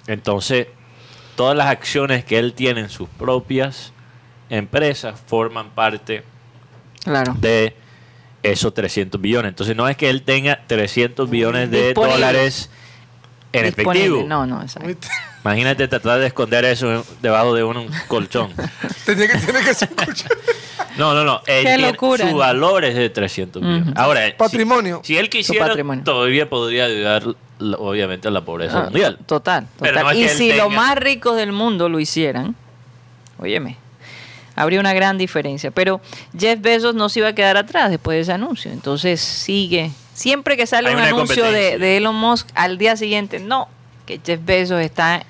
Entonces, 0.06 0.68
todas 1.34 1.56
las 1.56 1.66
acciones 1.66 2.24
que 2.24 2.38
él 2.38 2.52
tiene 2.54 2.80
en 2.80 2.88
sus 2.88 3.08
propias 3.08 3.92
empresas 4.48 5.20
forman 5.26 5.70
parte 5.70 6.22
claro. 7.06 7.34
de 7.40 7.74
esos 8.42 8.74
300 8.74 9.20
billones. 9.20 9.48
Entonces 9.48 9.74
no 9.74 9.88
es 9.88 9.96
que 9.96 10.10
él 10.10 10.22
tenga 10.22 10.60
300 10.66 11.28
billones 11.30 11.70
de 11.70 11.86
Disponible. 11.86 12.14
dólares 12.14 12.70
en 13.52 13.64
Disponible. 13.66 14.00
efectivo. 14.06 14.28
No, 14.28 14.46
no, 14.46 14.60
exacto. 14.62 14.88
Uy, 14.88 14.96
Imagínate 15.44 15.86
tratar 15.88 16.18
de 16.20 16.26
esconder 16.26 16.64
eso 16.64 17.04
debajo 17.22 17.54
de 17.54 17.62
un 17.64 17.88
colchón. 18.08 18.52
Tenía 19.06 19.28
que, 19.28 19.38
ser 19.38 19.56
escuchar. 19.90 20.30
No, 20.98 21.12
no, 21.12 21.24
no. 21.24 21.42
Él 21.46 21.64
Qué 21.66 21.76
tiene- 21.76 22.18
Su 22.18 22.26
¿no? 22.32 22.36
valor 22.38 22.84
es 22.86 22.94
de 22.94 23.10
300 23.10 23.60
billones. 23.60 23.88
Ujú. 23.88 23.92
Ahora, 23.96 24.26
si- 24.28 24.32
Patrimonio. 24.32 25.02
Si, 25.04 25.16
él 25.18 25.28
quisiera, 25.28 25.66
patrimonio. 25.66 26.02
todavía 26.04 26.48
podría 26.48 26.86
ayudar, 26.86 27.22
la- 27.58 27.76
obviamente, 27.76 28.28
a 28.28 28.30
la 28.30 28.40
pobreza 28.46 28.78
Ah, 28.80 28.84
mundial. 28.84 29.18
Total, 29.26 29.66
Pero 29.78 29.92
total. 29.92 30.04
no 30.04 30.10
es 30.12 30.16
y 30.16 30.20
que 30.24 30.30
él 30.32 30.36
si 30.38 30.52
los 30.54 30.70
más 30.72 30.96
ricos 30.96 31.36
del 31.36 31.52
mundo 31.52 31.90
lo 31.90 32.00
hicieran, 32.00 32.56
óyeme, 33.38 33.76
habría 34.56 34.80
una 34.80 34.94
gran 34.94 35.18
diferencia. 35.18 35.70
Pero 35.70 36.00
Jeff 36.36 36.60
Bezos 36.60 36.94
no 36.94 37.08
se 37.08 37.20
iba 37.20 37.28
a 37.28 37.34
quedar 37.34 37.56
atrás 37.56 37.90
después 37.90 38.16
de 38.16 38.22
ese 38.22 38.32
anuncio. 38.32 38.72
Entonces 38.72 39.20
sigue. 39.20 39.92
Siempre 40.14 40.56
que 40.56 40.66
sale 40.66 40.88
Hay 40.88 40.94
un 40.94 41.02
anuncio 41.02 41.44
de, 41.44 41.96
Elon 41.98 42.16
Musk, 42.16 42.48
al 42.54 42.78
día 42.78 42.96
siguiente, 42.96 43.38
no, 43.38 43.68
que 44.06 44.18
Jeff 44.24 44.40
Bezos 44.44 44.80
está 44.80 45.24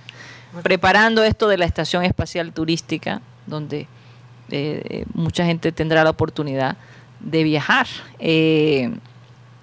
preparando 0.63 1.23
esto 1.25 1.49
de 1.49 1.59
la 1.59 1.67
estación 1.67 2.05
espacial 2.05 2.53
turística, 2.53 3.21
donde 3.47 3.81
eh, 4.51 4.83
eh, 4.89 5.05
mucha 5.13 5.45
gente 5.45 5.73
tendrá 5.73 6.05
la 6.05 6.11
oportunidad 6.11 6.77
de 7.19 7.43
viajar. 7.43 7.89
Eh, 8.21 8.97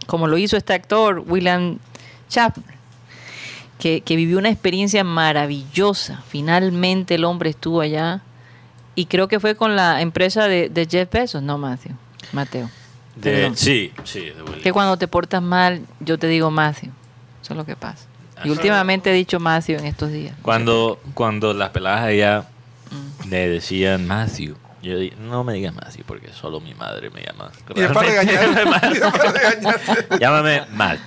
como 0.05 0.27
lo 0.27 0.37
hizo 0.37 0.57
este 0.57 0.73
actor, 0.73 1.23
William 1.25 1.79
Chapman 2.27 2.73
que, 3.79 4.01
que 4.01 4.15
vivió 4.15 4.37
una 4.37 4.49
experiencia 4.49 5.03
maravillosa. 5.03 6.23
Finalmente 6.27 7.15
el 7.15 7.25
hombre 7.25 7.49
estuvo 7.49 7.81
allá 7.81 8.21
y 8.95 9.05
creo 9.07 9.27
que 9.27 9.39
fue 9.39 9.55
con 9.55 9.75
la 9.75 10.01
empresa 10.01 10.47
de, 10.47 10.69
de 10.69 10.85
Jeff 10.85 11.09
Bezos, 11.11 11.41
no 11.43 11.57
Matthew, 11.57 11.93
Mateo. 12.31 12.69
De- 13.15 13.51
sí, 13.55 13.91
sí. 14.03 14.21
de. 14.21 14.61
Que 14.61 14.71
cuando 14.73 14.97
te 14.97 15.07
portas 15.07 15.41
mal, 15.41 15.81
yo 15.99 16.17
te 16.17 16.27
digo 16.27 16.49
Matthew. 16.51 16.91
Eso 17.41 17.53
es 17.53 17.57
lo 17.57 17.65
que 17.65 17.75
pasa. 17.75 18.05
Y 18.43 18.49
últimamente 18.49 19.11
he 19.11 19.13
dicho 19.13 19.39
Matthew 19.39 19.79
en 19.79 19.85
estos 19.85 20.11
días. 20.11 20.35
Cuando, 20.41 20.99
cuando 21.13 21.53
las 21.53 21.69
peladas 21.69 22.01
allá 22.05 22.45
Mm. 22.91 23.29
me 23.29 23.47
decían 23.47 24.05
Matthew, 24.05 24.55
yo 24.83 24.97
dije, 24.99 25.15
no 25.17 25.43
me 25.43 25.53
digas 25.53 25.73
Matthew 25.73 26.03
porque 26.05 26.31
solo 26.33 26.59
mi 26.59 26.73
madre 26.75 27.09
me 27.09 27.23
llama. 27.23 27.51
Y 27.75 27.81
para 27.93 28.07
regañarte. 28.07 28.99
Llámame 30.19 30.63
Matt. 30.73 30.99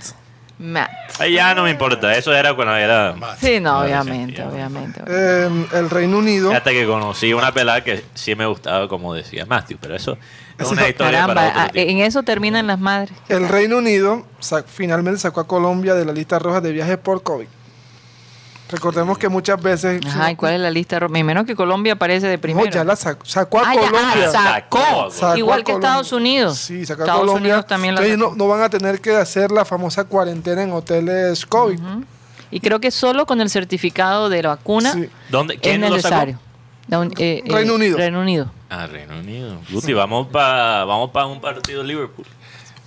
Matt. 0.59 0.91
Ay, 1.19 1.35
ya 1.35 1.55
no 1.55 1.65
me 1.65 1.71
importa, 1.71 2.17
eso 2.17 2.33
era 2.35 2.55
cuando 2.55 2.75
era... 2.77 3.15
Sí, 3.39 3.61
no, 3.61 3.81
Adolescente, 3.81 4.43
obviamente, 4.43 4.43
obviamente. 4.43 5.01
Eh, 5.07 5.67
el 5.75 5.91
Reino 5.91 6.19
Unido. 6.19 6.53
Hasta 6.53 6.71
que 6.71 6.87
conocí 6.87 7.33
una 7.35 7.53
pelada 7.53 7.85
que 7.85 8.03
sí 8.15 8.35
me 8.35 8.47
gustaba 8.47 8.89
como 8.89 9.13
decía 9.13 9.45
Matthew, 9.45 9.79
pero 9.81 9.95
eso 9.97 10.17
es 10.59 10.71
una 10.71 10.89
historia 10.89 11.21
Caramba, 11.21 11.35
para 11.35 11.49
otro 11.49 11.61
ah, 11.61 11.69
tiempo. 11.69 11.91
en 11.93 11.99
eso 11.99 12.23
terminan 12.23 12.67
las 12.67 12.79
madres. 12.79 13.13
El 13.29 13.49
Reino 13.49 13.77
Unido 13.79 14.27
sa- 14.41 14.63
finalmente 14.63 15.21
sacó 15.21 15.41
a 15.41 15.47
Colombia 15.47 15.95
de 15.95 16.05
la 16.07 16.13
lista 16.13 16.39
roja 16.39 16.61
de 16.63 16.73
viajes 16.73 16.97
por 16.97 17.23
COVID. 17.23 17.49
Recordemos 18.69 19.17
que 19.17 19.29
muchas 19.29 19.63
veces. 19.63 20.05
Ajá, 20.05 20.33
¿y 20.33 20.37
cuál 20.37 20.55
es 20.55 20.61
la 20.61 20.71
lista? 20.71 20.99
roja? 20.99 21.13
Menos 21.23 21.47
que 21.47 21.55
Colombia 21.55 21.93
aparece 21.93 22.27
de 22.27 22.37
No, 22.37 22.41
primero. 22.41 22.71
ya 22.71 22.83
la 22.83 22.95
sac- 22.95 23.25
sacó 23.25 23.59
a 23.61 23.71
Ah, 23.71 23.75
ya, 23.75 23.81
ah, 23.81 23.91
Colombia. 23.91 24.31
sacó. 24.33 25.11
Sacó 25.13 25.37
Igual 25.39 25.61
a 25.61 25.65
que. 25.65 25.73
Estados 25.73 26.13
Unidos. 26.13 26.59
Sí, 26.59 26.85
sacó 26.85 27.03
a 27.03 27.05
Estados 27.05 27.21
Colombia. 27.21 27.53
Unidos 27.53 27.67
también 27.67 27.95
la 27.95 28.01
Entonces 28.01 28.19
sacó. 28.19 28.37
no, 28.37 28.45
no 28.45 28.49
van 28.51 28.63
a 28.63 28.69
tener 28.71 29.01
que 29.01 29.15
hacer 29.17 29.53
la 29.53 29.65
famosa 29.65 30.05
cuarentena 30.05 30.63
en 30.65 30.73
hoteles 30.73 31.47
COVID. 31.47 31.79
Y 32.51 32.61
creo 32.61 32.81
que 32.81 32.91
solo 32.91 33.25
con 33.27 33.41
el 33.41 33.51
certificado 33.51 34.29
de 34.29 34.43
la 34.43 34.49
vacuna 34.51 34.93
Sí. 34.93 35.09
¿Dónde, 35.31 35.55
es 35.55 35.61
¿Quién 35.61 35.81
lo 35.81 35.87
sacó? 35.89 35.97
necesario. 35.97 36.39
Un- 36.89 37.13
eh, 37.19 37.43
eh, 37.45 37.53
Reino 37.53 37.75
Unido. 37.75 37.99
Reino 37.99 38.21
Unido. 38.21 38.51
Ah, 38.69 38.87
Reino 38.89 39.19
Unido. 39.19 39.61
Guti, 39.71 39.93
vamos 39.93 40.27
para 40.29 40.85
vamos 40.85 41.11
pa 41.11 41.25
un 41.27 41.41
partido 41.41 41.83
Liverpool. 41.85 42.27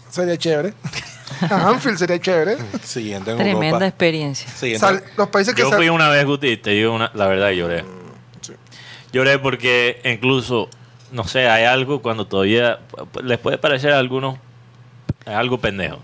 Sería 0.09 0.37
chévere. 0.37 0.73
A 1.49 1.67
Anfield 1.69 1.97
sería 1.97 2.19
chévere. 2.19 2.57
Siguiendo 2.83 3.31
en 3.31 3.37
Tremenda 3.37 3.65
Europa. 3.67 3.87
experiencia. 3.87 4.49
Siguiendo- 4.49 4.87
Sal- 4.87 5.03
los 5.17 5.27
países 5.29 5.53
que 5.55 5.61
Yo 5.61 5.69
sal- 5.69 5.77
fui 5.77 5.89
una 5.89 6.09
vez, 6.09 6.25
Guti, 6.25 6.47
y 6.47 6.57
te 6.57 6.71
digo 6.71 6.93
una- 6.93 7.11
la 7.13 7.27
verdad, 7.27 7.51
lloré. 7.51 7.83
Lloré 9.11 9.39
porque 9.39 10.01
incluso, 10.05 10.69
no 11.11 11.23
sé, 11.27 11.47
hay 11.49 11.63
algo 11.65 12.01
cuando 12.01 12.27
todavía 12.27 12.79
les 13.23 13.37
puede 13.39 13.57
parecer 13.57 13.91
a 13.93 13.99
algunos 13.99 14.37
algo 15.25 15.59
pendejo. 15.59 15.99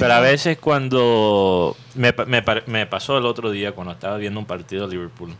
Pero 0.00 0.12
a 0.14 0.20
veces 0.20 0.58
cuando 0.58 1.76
me, 1.94 2.12
pa- 2.12 2.24
me 2.24 2.42
me 2.66 2.86
pasó 2.86 3.18
el 3.18 3.26
otro 3.26 3.50
día 3.50 3.72
cuando 3.72 3.92
estaba 3.92 4.16
viendo 4.16 4.40
un 4.40 4.46
partido 4.46 4.88
de 4.88 4.94
Liverpool 4.96 5.32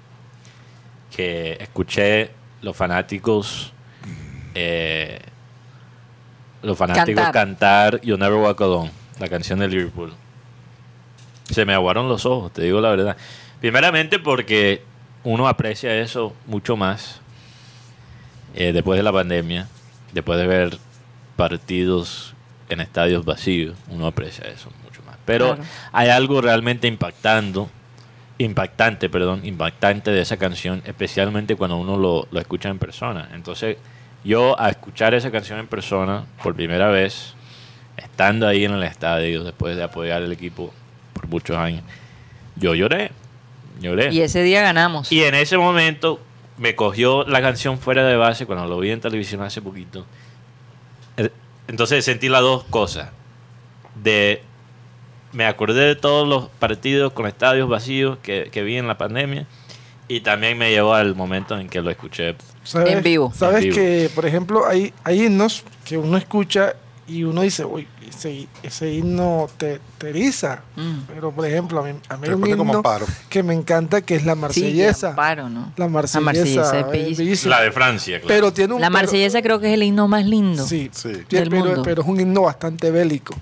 que 1.14 1.56
escuché 1.60 2.30
los 2.62 2.76
fanáticos 2.76 3.72
eh, 4.54 5.19
los 6.62 6.76
fanáticos 6.76 7.22
Cantar. 7.24 7.32
cantar 7.32 8.00
You 8.02 8.16
Never 8.16 8.38
Walk 8.38 8.60
Alone, 8.60 8.90
la 9.18 9.28
canción 9.28 9.58
de 9.58 9.68
Liverpool. 9.68 10.12
Se 11.50 11.64
me 11.64 11.74
aguaron 11.74 12.08
los 12.08 12.26
ojos, 12.26 12.52
te 12.52 12.62
digo 12.62 12.80
la 12.80 12.90
verdad. 12.90 13.16
Primeramente 13.60 14.18
porque 14.18 14.82
uno 15.24 15.48
aprecia 15.48 15.94
eso 16.00 16.32
mucho 16.46 16.76
más 16.76 17.20
eh, 18.54 18.72
después 18.72 18.96
de 18.96 19.02
la 19.02 19.12
pandemia, 19.12 19.68
después 20.12 20.38
de 20.38 20.46
ver 20.46 20.78
partidos 21.36 22.34
en 22.68 22.80
estadios 22.80 23.24
vacíos, 23.24 23.76
uno 23.88 24.06
aprecia 24.06 24.44
eso 24.48 24.70
mucho 24.84 25.02
más. 25.06 25.16
Pero 25.24 25.56
Claro. 25.56 25.62
hay 25.92 26.08
algo 26.08 26.40
realmente 26.40 26.86
impactando, 26.86 27.68
impactante, 28.38 29.08
perdón, 29.08 29.44
impactante 29.44 30.10
de 30.10 30.20
esa 30.20 30.36
canción, 30.36 30.82
especialmente 30.86 31.56
cuando 31.56 31.76
uno 31.76 31.96
lo, 31.96 32.28
lo 32.30 32.40
escucha 32.40 32.68
en 32.68 32.78
persona. 32.78 33.28
Entonces, 33.34 33.76
yo 34.24 34.58
a 34.60 34.70
escuchar 34.70 35.14
esa 35.14 35.30
canción 35.30 35.58
en 35.58 35.66
persona 35.66 36.24
por 36.42 36.54
primera 36.54 36.88
vez, 36.88 37.34
estando 37.96 38.46
ahí 38.46 38.64
en 38.64 38.72
el 38.72 38.82
estadio, 38.82 39.44
después 39.44 39.76
de 39.76 39.82
apoyar 39.82 40.22
el 40.22 40.32
equipo 40.32 40.72
por 41.12 41.28
muchos 41.28 41.56
años, 41.56 41.82
yo 42.56 42.74
lloré, 42.74 43.10
lloré. 43.80 44.12
Y 44.12 44.20
ese 44.20 44.42
día 44.42 44.62
ganamos. 44.62 45.10
Y 45.10 45.24
en 45.24 45.34
ese 45.34 45.56
momento 45.56 46.20
me 46.58 46.74
cogió 46.74 47.24
la 47.24 47.40
canción 47.40 47.78
fuera 47.78 48.06
de 48.06 48.16
base 48.16 48.46
cuando 48.46 48.66
lo 48.66 48.78
vi 48.78 48.90
en 48.90 49.00
televisión 49.00 49.42
hace 49.42 49.62
poquito. 49.62 50.04
Eh, 51.16 51.30
Entonces 51.68 52.04
sentí 52.04 52.28
las 52.28 52.42
dos 52.42 52.64
cosas. 52.64 53.10
De 53.94 54.42
me 55.32 55.46
acordé 55.46 55.84
de 55.84 55.96
todos 55.96 56.26
los 56.26 56.48
partidos 56.58 57.12
con 57.12 57.26
estadios 57.26 57.68
vacíos 57.68 58.18
que, 58.22 58.48
que 58.50 58.62
vi 58.62 58.76
en 58.76 58.88
la 58.88 58.98
pandemia 58.98 59.46
y 60.10 60.20
también 60.20 60.58
me 60.58 60.70
llevó 60.70 60.94
al 60.94 61.14
momento 61.14 61.58
en 61.58 61.68
que 61.68 61.80
lo 61.80 61.90
escuché. 61.90 62.36
¿Sabes, 62.64 62.92
En 62.94 63.02
vivo. 63.02 63.32
Sabes 63.34 63.56
En 63.58 63.62
vivo. 63.64 63.76
que, 63.76 64.10
por 64.14 64.26
ejemplo, 64.26 64.66
hay, 64.66 64.92
hay 65.04 65.24
himnos 65.24 65.62
que 65.84 65.96
uno 65.96 66.16
escucha 66.18 66.74
y 67.08 67.24
uno 67.24 67.40
dice, 67.42 67.64
uy, 67.64 67.88
ese, 68.08 68.46
ese 68.62 68.92
himno 68.92 69.48
te, 69.56 69.80
te 69.98 70.10
eriza. 70.10 70.62
Mm. 70.76 70.98
Pero, 71.08 71.32
por 71.32 71.44
ejemplo, 71.46 71.80
a 71.80 71.84
mí, 71.84 71.98
a 72.08 72.16
mí 72.16 72.28
hay 72.28 72.34
un 72.34 72.46
himno 72.46 72.82
que 73.28 73.42
me 73.42 73.52
encanta, 73.54 74.00
que 74.02 74.14
es 74.16 74.24
la 74.24 74.34
Sí, 74.34 74.38
marsellesa. 74.40 75.08
Amparo, 75.10 75.48
¿no? 75.48 75.72
la 75.76 75.88
marsellesa. 75.88 76.20
Marsellesa 76.24 76.80
es 76.80 76.86
bellísima. 76.90 77.18
bellísima. 77.24 77.56
La 77.56 77.62
de 77.62 77.72
Francia, 77.72 78.20
claro. 78.20 78.28
Pero 78.34 78.52
tiene 78.52 78.74
un... 78.74 78.80
La 78.80 78.88
pero- 78.88 78.98
marsellesa 78.98 79.42
creo 79.42 79.58
que 79.58 79.68
es 79.68 79.74
el 79.74 79.82
himno 79.82 80.06
más 80.06 80.24
lindo. 80.24 80.64
Sí, 80.64 80.88
Sí. 80.92 81.08
del 81.08 81.24
pero, 81.28 81.50
mundo. 81.50 81.82
pero 81.82 82.02
es 82.02 82.08
un 82.08 82.20
himno 82.20 82.42
bastante 82.42 82.90
bélico. 82.92 83.34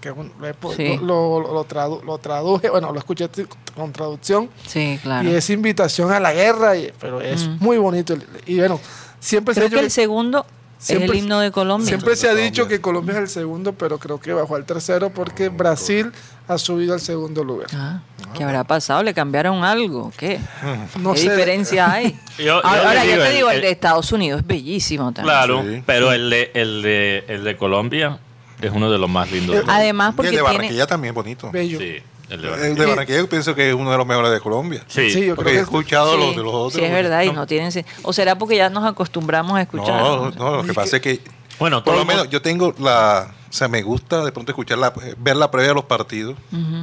Porque 0.00 0.12
un- 0.12 0.32
lo, 0.40 0.72
Sí. 0.74 0.96
lo, 1.02 1.40
lo- 1.40 1.52
lo 1.54 1.64
tradu- 1.66 2.02
lo 2.04 2.18
traduje, 2.18 2.70
bueno, 2.70 2.92
lo 2.92 2.98
escuché 2.98 3.28
con 3.74 3.92
traducción. 3.92 4.48
Sí, 4.66 4.98
claro. 5.02 5.28
Y 5.28 5.34
es 5.34 5.50
invitación 5.50 6.12
a 6.12 6.20
la 6.20 6.32
guerra, 6.32 6.76
y- 6.76 6.92
pero 7.00 7.20
es 7.20 7.48
Mm. 7.48 7.56
muy 7.58 7.78
bonito. 7.78 8.14
Y 8.46 8.58
bueno, 8.58 8.78
siempre 9.18 9.54
se 9.54 9.60
ha 9.60 9.62
Creo 9.62 9.68
dicho 9.70 9.78
que 9.80 9.84
el 9.86 9.90
segundo 9.90 10.46
es 10.80 10.90
el 10.90 11.12
himno 11.14 11.40
de 11.40 11.50
Colombia. 11.50 11.88
Siempre 11.88 12.14
se 12.14 12.28
ha 12.28 12.34
dicho 12.34 12.68
que 12.68 12.80
Colombia 12.80 13.14
es 13.14 13.18
el 13.18 13.28
segundo, 13.28 13.72
pero 13.72 13.98
creo 13.98 14.20
que 14.20 14.32
bajó 14.32 14.54
al 14.54 14.64
tercero 14.64 15.10
porque 15.10 15.48
Brasil 15.48 16.12
ha 16.46 16.58
subido 16.58 16.94
al 16.94 17.00
segundo 17.00 17.42
lugar. 17.42 17.66
Ah, 17.74 18.00
¿Qué 18.34 18.44
habrá 18.44 18.62
pasado? 18.62 19.02
¿Le 19.02 19.12
cambiaron 19.14 19.64
algo? 19.64 20.12
¿Qué? 20.16 20.38
No 21.00 21.14
¿Qué 21.14 21.18
sé. 21.20 21.30
diferencia 21.30 21.90
hay? 21.90 22.16
Yo- 22.38 22.44
yo 22.44 22.64
Ahora, 22.64 23.04
yo 23.04 23.18
te 23.24 23.30
digo, 23.32 23.50
el, 23.50 23.56
el- 23.56 23.62
de 23.62 23.70
Estados 23.72 24.12
Unidos 24.12 24.42
es 24.42 24.46
bellísimo 24.46 25.06
también. 25.12 25.24
Claro, 25.24 25.62
Sí. 25.62 25.82
pero 25.84 26.12
el 26.12 26.30
de, 26.30 26.52
el, 26.54 26.82
de, 26.82 27.24
el 27.26 27.42
de 27.42 27.56
Colombia 27.56 28.20
es 28.60 28.72
uno 28.72 28.90
de 28.90 28.98
los 28.98 29.08
más 29.08 29.30
lindos. 29.30 29.56
mundo. 29.56 29.72
Además, 29.72 30.12
Y 30.12 30.16
porque 30.16 30.28
el 30.30 30.34
de 30.36 30.40
tiene... 30.42 30.54
Barranquilla 30.56 30.86
también 30.86 31.14
bonito. 31.14 31.50
Bello. 31.50 31.78
Sí, 31.78 31.84
el 31.84 32.02
de 32.28 32.34
El 32.34 32.40
Barranquilla. 32.50 32.74
de 32.82 32.86
Barranquilla 32.90 33.18
yo 33.18 33.28
pienso 33.28 33.54
que 33.54 33.68
es 33.68 33.74
uno 33.74 33.90
de 33.90 33.96
los 33.98 34.06
mejores 34.06 34.30
de 34.32 34.40
Colombia. 34.40 34.84
Sí, 34.88 35.10
Sí, 35.10 35.26
yo 35.26 35.36
Porque 35.36 35.50
he 35.50 35.54
creo 35.54 35.64
que 35.66 35.76
escuchado 35.78 36.12
Sí, 36.14 36.18
los 36.20 36.36
de 36.36 36.42
los 36.42 36.54
otros. 36.54 36.72
sí, 36.74 36.84
es 36.84 36.92
verdad, 36.92 37.22
y 37.22 37.32
no 37.32 37.46
tienen... 37.46 37.72
¿O 38.02 38.12
será 38.12 38.36
porque 38.38 38.56
ya 38.56 38.68
nos 38.70 38.84
acostumbramos 38.84 39.56
a 39.56 39.62
escuchar? 39.62 40.00
No, 40.02 40.30
no, 40.30 40.56
lo 40.56 40.64
que 40.64 40.72
Y 40.72 40.74
pasa 40.74 40.96
es 40.96 41.02
que 41.02 41.20
Bueno, 41.58 41.82
por 41.84 41.94
lo 41.94 42.00
el 42.02 42.06
menos 42.06 42.28
yo 42.30 42.42
tengo 42.42 42.74
la, 42.78 43.32
o 43.48 43.52
sea, 43.52 43.68
me 43.68 43.82
gusta 43.82 44.24
de 44.24 44.32
pronto 44.32 44.52
escuchar 44.52 44.78
la, 44.78 44.92
ver 45.18 45.36
la 45.36 45.50
previa 45.50 45.68
de 45.68 45.74
los 45.74 45.84
partidos 45.84 46.36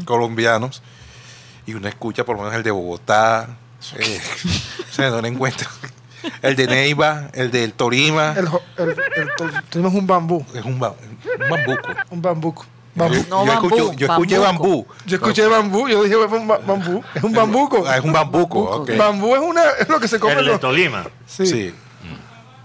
colombianos 0.05 0.81
y 1.67 1.73
uno 1.73 1.87
escucha 1.87 2.23
por 2.25 2.35
lo 2.37 2.43
menos 2.43 2.55
el 2.55 2.63
de 2.63 2.71
Bogotá, 2.71 3.57
eh, 3.97 4.21
o 4.91 4.93
sea, 4.93 5.09
no 5.09 5.21
le 5.21 5.27
encuentro 5.29 5.67
el 6.41 6.55
de 6.55 6.67
Neiva, 6.67 7.29
el 7.33 7.51
del 7.51 7.73
Torima, 7.73 8.33
El, 8.37 8.47
jo- 8.47 8.61
el, 8.77 8.89
el- 8.89 9.29
to- 9.37 9.49
tenemos 9.69 9.93
un 9.93 10.05
bambú, 10.07 10.45
es 10.53 10.63
un, 10.65 10.79
ba- 10.79 10.93
un 11.39 11.49
bambuco. 11.49 11.89
un 12.11 12.21
bambuco. 12.21 12.65
Bambú. 12.97 13.25
No, 13.29 13.45
yo, 13.45 13.51
bambú, 13.51 13.67
escucho- 13.67 13.93
yo 13.97 14.07
escuché 14.07 14.37
bambuco. 14.37 14.67
bambú. 14.69 14.87
Yo 15.05 15.15
escuché 15.17 15.47
bambú, 15.47 15.87
yo 15.89 16.03
dije, 16.03 16.15
fue 16.29 16.39
un 16.39 16.47
ba- 16.47 16.59
bambú. 16.65 17.03
Es 17.13 17.23
un 17.23 17.33
bambuco. 17.33 17.83
Ah, 17.85 17.97
es 17.97 18.03
un 18.05 18.13
bambuco, 18.13 18.59
ok. 18.61 18.91
Bambú 18.97 19.35
es, 19.35 19.41
una, 19.41 19.63
es 19.79 19.89
lo 19.89 19.99
que 19.99 20.07
se 20.07 20.17
come. 20.17 20.33
el 20.35 20.45
de 20.45 20.51
los- 20.51 20.59
Tolima. 20.61 21.05
sí. 21.25 21.45
Sí, 21.45 21.73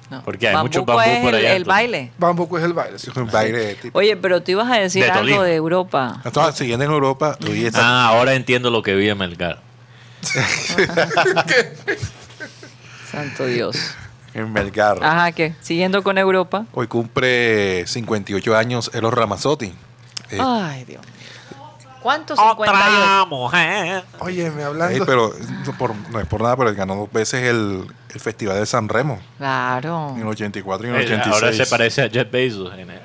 No. 0.08 0.22
Porque 0.24 0.48
hay 0.48 0.56
mucho 0.56 0.84
Bambuco 0.84 0.96
bambú 0.98 1.10
es 1.16 1.20
por 1.20 1.28
el, 1.34 1.34
allá, 1.40 1.48
el 1.50 1.56
entonces. 1.58 1.66
baile. 1.66 2.12
Bambuco 2.18 2.58
es 2.58 2.64
el 2.64 2.72
baile. 2.72 2.98
sí. 2.98 3.10
es 3.10 3.16
un 3.16 3.26
baile 3.30 3.74
tipo. 3.76 3.98
Oye, 3.98 4.16
pero 4.16 4.40
tú 4.42 4.52
ibas 4.52 4.70
a 4.70 4.76
decir 4.78 5.02
De 5.04 5.10
algo 5.10 5.20
Tolima. 5.22 5.44
de 5.44 5.54
Europa. 5.56 6.20
Entonces, 6.24 6.54
siguiendo 6.56 6.84
en 6.84 6.90
Europa, 6.92 7.36
hoy 7.48 7.64
está 7.66 7.80
Ah, 7.82 8.06
ahora 8.08 8.34
entiendo 8.34 8.70
lo 8.70 8.82
que 8.82 8.94
vi 8.94 9.08
en 9.08 9.18
Melgar. 9.18 9.60
Santo 13.10 13.46
Dios. 13.46 13.76
en 14.34 14.52
Melgar. 14.52 14.98
Ajá, 15.02 15.32
¿qué? 15.32 15.54
Siguiendo 15.60 16.02
con 16.02 16.18
Europa. 16.18 16.66
Hoy 16.72 16.86
cumple 16.86 17.86
58 17.86 18.56
años 18.56 18.90
Elos 18.94 19.12
Ramazzotti. 19.14 19.72
Eh, 20.30 20.38
Ay, 20.40 20.84
Dios 20.84 21.02
mío. 21.04 21.10
¿Cuántos 22.02 22.38
58? 22.38 23.26
mujer. 23.26 24.04
Óyeme, 24.20 24.62
eh, 24.62 24.64
hablando. 24.64 25.04
pero 25.04 25.34
no, 25.66 25.76
por- 25.76 25.94
no 25.94 26.18
es 26.20 26.26
por 26.26 26.40
nada, 26.40 26.56
pero 26.56 26.70
él 26.70 26.74
ganó 26.76 26.94
dos 26.96 27.12
veces 27.12 27.42
el, 27.42 27.84
el 28.14 28.20
Festival 28.20 28.58
de 28.58 28.64
San 28.64 28.88
Remo. 28.88 29.20
Claro. 29.36 30.12
En 30.14 30.22
el 30.22 30.26
84 30.28 30.86
y 30.86 30.90
en 30.90 30.96
el 30.96 31.02
Eh, 31.02 31.04
86. 31.06 31.34
Ahora 31.42 31.52
se 31.52 31.66
parece 31.70 32.02
a 32.02 32.08
Jeff 32.08 32.30
Bezos. 32.30 32.72
en 32.78 32.90
el- 32.90 33.00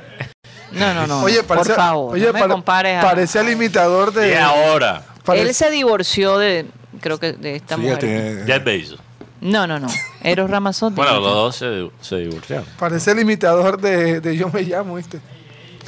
No, 0.72 0.94
no, 0.94 1.08
no. 1.08 1.22
oye, 1.24 1.44
parece, 1.44 1.70
por 1.72 1.76
favor, 1.76 2.14
oye, 2.14 2.28
no 2.28 2.34
me 2.34 2.40
pare- 2.40 2.52
compares 2.54 2.98
a- 3.00 3.02
parece 3.02 3.40
al 3.40 3.50
imitador 3.50 4.12
Y 4.14 4.20
de. 4.20 4.38
ahora, 4.40 5.02
parece- 5.26 5.48
Él 5.50 5.54
se 5.54 5.70
divorció 5.72 6.38
de, 6.38 6.66
creo 7.02 7.20
que 7.20 7.34
de 7.34 7.56
esta 7.58 7.76
Sí, 7.76 7.82
mujer. 7.82 8.00
tiene- 8.00 8.44
Jeff 8.46 8.64
Bezos. 8.64 9.00
No, 9.46 9.68
no, 9.68 9.80
no. 9.80 9.88
Eros 10.24 10.50
Ramazzotti. 10.50 10.96
Bueno, 10.96 11.20
los 11.20 11.34
dos 11.34 11.56
se, 11.56 11.90
se 12.02 12.18
divorciaron. 12.18 12.66
Parece 12.80 13.12
el 13.12 13.20
imitador 13.20 13.80
de, 13.80 14.20
de 14.22 14.36
Yo 14.38 14.50
Me 14.50 14.64
Llamo, 14.64 14.96
¿viste? 14.96 15.20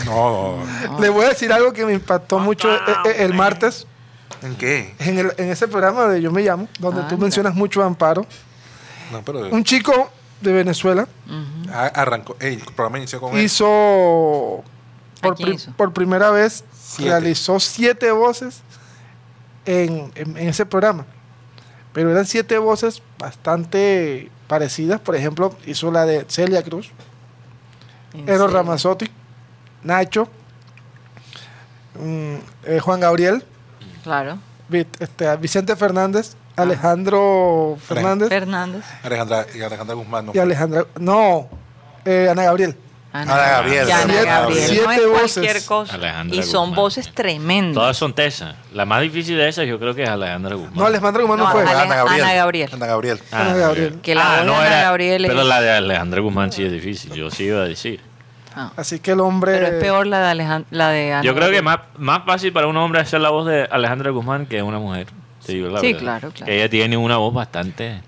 No, 0.05 0.57
no. 0.87 0.99
Le 0.99 1.09
voy 1.09 1.25
a 1.25 1.29
decir 1.29 1.51
algo 1.51 1.73
que 1.73 1.85
me 1.85 1.93
impactó 1.93 2.37
mucho 2.39 2.73
eh, 2.73 2.79
eh, 3.05 3.15
el, 3.19 3.33
martes 3.33 3.87
¿En 4.43 4.55
qué? 4.55 4.93
en, 4.99 5.17
el- 5.17 5.33
en 5.37 5.49
ese 5.49 5.67
programa 5.67 6.05
de 6.07 6.21
Yo 6.21 6.31
Me 6.31 6.43
Llamo, 6.43 6.67
donde 6.79 7.01
tú 7.03 7.15
Anda. 7.15 7.17
mencionas 7.23 7.55
mucho 7.55 7.81
a 7.81 7.85
Amparo. 7.87 8.25
No, 9.11 9.23
pero 9.23 9.49
Un 9.49 9.63
chico 9.63 10.11
de 10.41 10.53
Venezuela 10.53 11.07
arrancó. 11.71 12.35
el 12.39 12.59
programa 12.59 12.99
inició 12.99 13.19
con 13.19 13.35
él. 13.35 13.43
hizo 13.43 14.63
por, 15.21 15.35
pri- 15.35 15.53
hizo? 15.55 15.71
por 15.75 15.93
primera 15.93 16.29
vez, 16.29 16.63
Siete. 16.79 17.09
realizó 17.09 17.59
siete 17.59 18.11
voces 18.11 18.61
en, 19.65 20.11
en- 20.15 20.37
en 20.37 20.49
ese 20.49 20.65
programa. 20.65 21.05
Pero 21.93 22.11
eran 22.11 22.27
siete 22.27 22.57
voces 22.59 23.01
bastante 23.19 24.29
parecidas. 24.47 24.99
Por 24.99 25.15
ejemplo, 25.15 25.55
hizo 25.65 25.91
la 25.91 26.05
de 26.05 26.25
Celia 26.27 26.63
Cruz, 26.63 26.91
¿En 28.13 28.21
Eros 28.27 28.47
serio? 28.47 28.57
Ramazzotti, 28.57 29.07
Nacho, 29.83 30.27
mm, 31.99 32.35
eh, 32.65 32.79
Juan 32.79 32.99
Gabriel, 32.99 33.43
Claro. 34.03 34.37
Este, 34.99 35.35
Vicente 35.37 35.75
Fernández, 35.75 36.35
Alejandro 36.55 37.77
Fernández 37.85 38.29
Fernández. 38.29 38.83
Alejandra, 39.03 39.45
y 39.53 39.61
Alejandra 39.61 39.95
Guzmán. 39.95 40.25
No. 40.27 40.31
y 40.33 40.39
Alejandra. 40.39 40.85
No, 40.99 41.47
eh, 42.05 42.27
Ana 42.31 42.43
Gabriel. 42.43 42.75
Ana 43.21 43.35
Gabriel. 43.35 43.87
Y 43.87 43.91
Ana 43.91 44.03
Siete- 44.13 44.25
Gabriel. 44.25 44.61
no 44.61 44.67
siete 44.67 44.95
es 45.03 45.07
voces. 45.09 45.33
cualquier 45.33 45.65
cosa. 45.65 45.95
Alejandra 45.95 46.37
y 46.37 46.43
son 46.43 46.61
Guzmán. 46.69 46.75
voces 46.75 47.13
tremendas. 47.13 47.73
Todas 47.75 47.97
son 47.97 48.13
tesas. 48.13 48.55
La 48.73 48.85
más 48.85 49.01
difícil 49.01 49.37
de 49.37 49.47
esas 49.49 49.65
yo 49.67 49.79
creo 49.79 49.93
que 49.95 50.03
es 50.03 50.09
Alejandra 50.09 50.55
Guzmán. 50.55 50.73
No, 50.75 50.85
Alejandra 50.85 51.21
Guzmán 51.23 51.39
no, 51.39 51.45
No, 51.45 51.51
fue. 51.51 51.61
Ale- 51.61 51.71
Ana 51.71 51.95
Gabriel. 51.95 52.21
Ana 52.23 52.33
Gabriel. 52.33 52.69
Ana 52.73 52.85
Gabriel. 52.87 53.19
Ana 53.31 53.53
Gabriel. 53.55 53.99
Que 54.01 54.15
la 54.15 54.23
voz 54.43 54.45
de 54.45 54.67
Ana 54.67 54.81
Gabriel 54.83 55.25
es- 55.25 55.31
Pero 55.31 55.43
la 55.43 55.61
de 55.61 55.71
Alejandra 55.71 56.21
Guzmán 56.21 56.51
sí 56.51 56.63
es 56.63 56.71
difícil. 56.71 57.13
Yo 57.13 57.29
sí 57.31 57.45
iba 57.45 57.61
a 57.61 57.65
decir. 57.67 58.01
Ah, 58.55 58.71
Así 58.75 58.99
que 58.99 59.11
el 59.11 59.19
hombre. 59.19 59.51
Pero 59.53 59.67
es 59.67 59.73
peor 59.83 60.07
la 60.07 60.19
de, 60.19 60.31
Alejan- 60.31 60.65
la 60.71 60.89
de 60.89 61.13
Ana 61.13 61.21
Yo 61.23 61.33
creo 61.35 61.49
que 61.49 61.61
Gabriel. 61.61 61.63
más, 61.63 61.79
más 61.97 62.25
fácil 62.25 62.51
para 62.51 62.65
un 62.67 62.75
hombre 62.77 62.99
hacer 63.01 63.21
la 63.21 63.29
voz 63.29 63.45
de 63.45 63.67
Alejandra 63.69 64.09
Guzmán 64.11 64.47
que 64.47 64.61
una 64.63 64.79
mujer. 64.79 65.07
Sí, 65.45 65.61
verdad. 65.61 65.79
claro, 65.99 66.31
claro. 66.31 66.45
Que 66.45 66.57
ella 66.57 66.67
tiene 66.69 66.97
una 66.97 67.17
voz 67.17 67.33
bastante, 67.33 68.01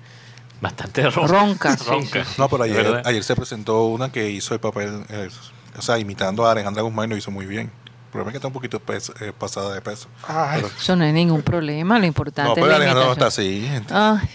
bastante 0.62 1.10
ronca. 1.10 1.28
Ronca, 1.40 1.78
sí, 1.78 1.84
Ronca. 1.88 2.26
sí, 2.26 2.32
No, 2.38 2.50
pero 2.50 2.64
ayer, 2.64 3.02
ayer 3.06 3.24
se 3.24 3.36
presentó 3.36 3.86
una 3.86 4.12
que 4.12 4.30
hizo 4.30 4.54
el 4.54 4.60
papel, 4.60 5.04
eh, 5.10 5.30
o 5.78 5.82
sea, 5.82 5.98
imitando 6.00 6.46
a 6.46 6.52
Alejandra 6.52 6.82
Guzmán 6.84 7.08
y 7.08 7.10
lo 7.12 7.18
hizo 7.18 7.32
muy 7.32 7.46
bien. 7.46 7.72
problema 8.12 8.30
es 8.30 8.34
que 8.34 8.38
está 8.38 8.48
un 8.48 8.54
poquito 8.54 8.82
eh, 9.22 9.32
pasada 9.38 9.74
de 9.74 9.82
peso. 9.82 10.08
Ay, 10.28 10.62
Pero- 10.62 10.74
Eso 10.78 10.96
no 10.96 11.06
es 11.06 11.14
ningún 11.14 11.42
problema, 11.42 12.00
lo 12.00 12.06
importante 12.06 12.60
no, 12.60 12.68
es 12.68 12.78
pero 12.80 12.94
no 13.06 13.12
está 13.14 13.28
así. 13.28 13.68
Ay, 13.92 14.28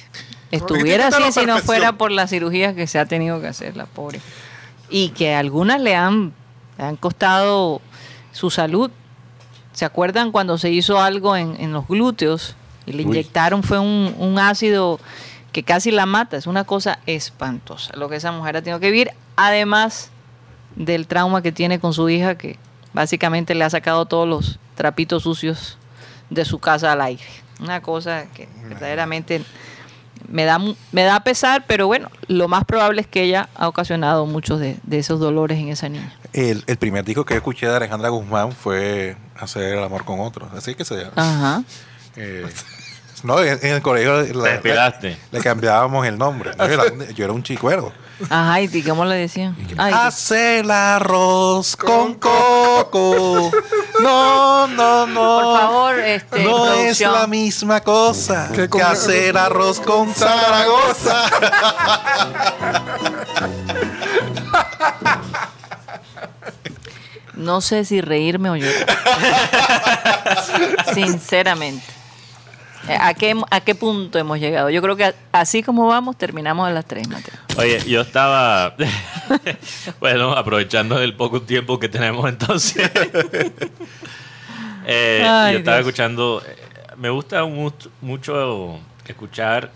estuviera 0.50 1.08
así 1.08 1.32
si 1.32 1.44
no 1.46 1.58
fuera 1.58 1.92
por 1.92 2.10
la 2.10 2.26
cirugía 2.26 2.74
que 2.74 2.87
se 2.87 2.98
ha 2.98 3.06
tenido 3.06 3.40
que 3.40 3.48
hacer, 3.48 3.76
la 3.76 3.87
pobre. 3.87 4.20
Y 4.90 5.08
que 5.10 5.34
algunas 5.34 5.80
le 5.80 5.96
han, 5.96 6.32
le 6.78 6.84
han 6.84 6.96
costado 6.96 7.80
su 8.32 8.50
salud. 8.50 8.90
¿Se 9.72 9.84
acuerdan 9.84 10.30
cuando 10.30 10.56
se 10.56 10.70
hizo 10.70 11.00
algo 11.00 11.37
en, 11.37 11.56
en 11.60 11.72
los 11.72 11.88
glúteos 11.88 12.54
y 12.87 12.92
le 12.92 12.98
Uy. 13.04 13.08
inyectaron 13.10 13.62
fue 13.64 13.78
un, 13.80 14.14
un 14.18 14.38
ácido 14.38 15.00
que 15.54 15.62
casi 15.62 15.90
la 15.90 16.04
mata? 16.04 16.36
Es 16.36 16.46
una 16.46 16.64
cosa 16.64 16.98
espantosa 17.06 17.96
lo 17.96 18.10
que 18.10 18.16
esa 18.16 18.30
mujer 18.32 18.58
ha 18.58 18.62
tenido 18.62 18.80
que 18.80 18.90
vivir, 18.90 19.12
además 19.36 20.10
del 20.76 21.06
trauma 21.06 21.40
que 21.40 21.52
tiene 21.52 21.78
con 21.80 21.94
su 21.94 22.08
hija 22.10 22.36
que 22.36 22.58
básicamente 22.92 23.54
le 23.54 23.64
ha 23.64 23.70
sacado 23.70 24.04
todos 24.04 24.28
los 24.28 24.58
trapitos 24.74 25.22
sucios 25.22 25.78
de 26.28 26.44
su 26.44 26.58
casa 26.58 26.92
al 26.92 27.00
aire. 27.00 27.24
Una 27.60 27.80
cosa 27.80 28.26
que 28.34 28.48
verdaderamente 28.68 29.44
me 30.28 30.44
da, 30.44 30.58
mu- 30.58 30.74
me 30.90 31.04
da 31.04 31.20
pesar, 31.20 31.64
pero 31.68 31.86
bueno, 31.86 32.10
lo 32.26 32.48
más 32.48 32.64
probable 32.64 33.00
es 33.02 33.06
que 33.06 33.22
ella 33.22 33.48
ha 33.54 33.68
ocasionado 33.68 34.26
muchos 34.26 34.58
de, 34.58 34.76
de 34.82 34.98
esos 34.98 35.20
dolores 35.20 35.58
en 35.58 35.68
esa 35.68 35.88
niña. 35.88 36.12
El, 36.32 36.64
el 36.66 36.76
primer 36.78 37.04
disco 37.04 37.24
que 37.24 37.34
escuché 37.34 37.68
de 37.68 37.76
Alejandra 37.76 38.08
Guzmán 38.08 38.50
fue 38.52 39.16
Hacer 39.36 39.74
el 39.76 39.84
amor 39.84 40.04
con 40.04 40.18
otro. 40.20 40.48
Así 40.56 40.74
que 40.74 40.84
se 40.84 40.96
llama. 40.96 41.12
Ajá. 41.16 41.62
Eh, 42.16 42.46
no, 43.24 43.40
en, 43.40 43.58
en 43.62 43.72
el 43.74 43.82
colegio 43.82 44.24
Te 44.24 44.34
le, 45.32 45.40
cambiábamos 45.42 46.06
el 46.06 46.16
nombre. 46.18 46.50
Yo 46.58 46.64
era, 46.64 46.82
un- 46.84 47.08
yo 47.08 47.24
era 47.24 47.32
un 47.32 47.42
chicuero. 47.42 47.92
Ajá, 48.30 48.60
¿y 48.60 48.82
cómo 48.82 49.04
le 49.04 49.16
decían? 49.16 49.56
Hace 49.76 50.60
el 50.60 50.70
arroz 50.70 51.74
con 51.76 52.14
coco. 52.14 53.50
No, 54.00 54.66
no, 54.68 55.06
no. 55.06 55.40
por 55.40 55.58
favor, 55.58 55.98
este, 55.98 56.44
No 56.44 56.72
es 56.74 57.00
la 57.00 57.26
misma 57.26 57.80
cosa 57.80 58.50
Que 58.54 58.68
hacer 58.82 59.37
arroz 59.37 59.80
con 59.80 60.14
Zaragoza. 60.14 61.24
No 67.34 67.60
sé 67.60 67.84
si 67.84 68.00
reírme 68.00 68.50
o 68.50 68.56
llorar. 68.56 68.87
Sinceramente. 70.94 71.84
Eh, 72.88 72.96
¿A 73.00 73.14
qué, 73.14 73.34
¿A 73.50 73.60
qué 73.60 73.74
punto 73.74 74.18
hemos 74.18 74.38
llegado? 74.38 74.68
Yo 74.70 74.82
creo 74.82 74.94
que 74.96 75.04
a- 75.04 75.14
así 75.32 75.62
como 75.62 75.86
vamos, 75.86 76.16
terminamos 76.18 76.68
a 76.68 76.70
las 76.70 76.84
3, 76.84 77.08
Mateo. 77.08 77.34
Oye, 77.56 77.80
yo 77.88 78.02
estaba, 78.02 78.74
bueno, 80.00 80.32
aprovechando 80.32 81.00
el 81.00 81.14
poco 81.14 81.40
tiempo 81.42 81.78
que 81.78 81.88
tenemos 81.88 82.28
entonces, 82.28 82.90
Eh, 84.86 85.22
Ay, 85.26 85.54
yo 85.54 85.58
estaba 85.60 85.78
Dios. 85.78 85.86
escuchando, 85.86 86.42
eh, 86.46 86.56
me 86.98 87.08
gusta 87.08 87.42
mu- 87.46 87.72
mucho 88.02 88.78
escuchar 89.06 89.70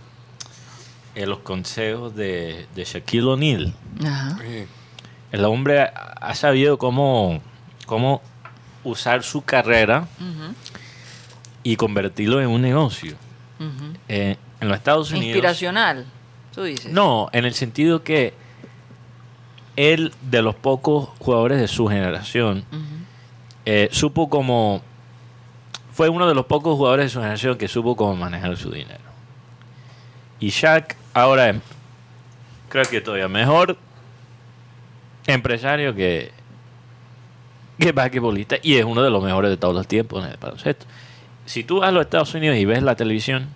eh, 1.15 1.25
los 1.25 1.39
consejos 1.39 2.15
de, 2.15 2.67
de 2.75 2.85
Shaquille 2.85 3.25
O'Neal. 3.25 3.73
El 5.33 5.45
hombre 5.47 5.81
ha, 5.81 5.87
ha 6.21 6.35
sabido 6.35 6.77
cómo, 6.77 7.41
cómo 7.87 8.21
usar 8.85 9.23
su 9.23 9.43
carrera 9.43 10.07
y 11.63 11.77
convertirlo 11.77 12.41
en 12.41 12.49
un 12.49 12.63
negocio. 12.63 13.17
Eh, 14.09 14.37
en 14.61 14.69
los 14.69 14.77
Estados 14.77 15.11
Unidos... 15.11 15.27
Inspiracional, 15.27 16.07
tú 16.55 16.63
dices. 16.63 16.93
No, 16.93 17.29
en 17.33 17.45
el 17.45 17.55
sentido 17.55 18.03
que 18.03 18.35
él, 19.77 20.13
de 20.23 20.43
los 20.43 20.55
pocos 20.55 21.11
jugadores 21.19 21.61
de 21.61 21.69
su 21.69 21.87
generación, 21.87 22.65
eh, 23.65 23.89
supo 23.93 24.29
como... 24.29 24.83
Fue 25.93 26.09
uno 26.09 26.29
de 26.29 26.35
los 26.35 26.47
pocos 26.47 26.77
jugadores 26.77 27.07
de 27.07 27.11
su 27.11 27.19
generación 27.19 27.59
que 27.59 27.67
supo 27.67 27.97
cómo 27.97 28.15
manejar 28.15 28.57
su 28.57 28.71
dinero. 28.71 29.01
Y 30.39 30.51
Shaq 30.51 30.97
ahora 31.13 31.51
es, 31.51 31.57
creo 32.69 32.85
que 32.85 33.01
todavía 33.01 33.29
mejor 33.29 33.77
empresario 35.27 35.95
que, 35.95 36.31
que 37.79 37.93
basquetbolista 37.93 38.57
y 38.63 38.77
es 38.77 38.85
uno 38.85 39.03
de 39.03 39.11
los 39.11 39.23
mejores 39.23 39.51
de 39.51 39.57
todos 39.57 39.75
los 39.75 39.87
tiempos 39.87 40.25
en 40.25 40.31
el 40.31 40.37
baloncesto. 40.37 40.87
Si 41.49 41.65
tú 41.65 41.81
vas 41.81 41.89
a 41.89 41.93
los 41.93 42.03
Estados 42.05 42.35
Unidos 42.35 42.57
y 42.59 42.65
ves 42.65 42.83
la 42.83 42.95
televisión, 42.95 43.49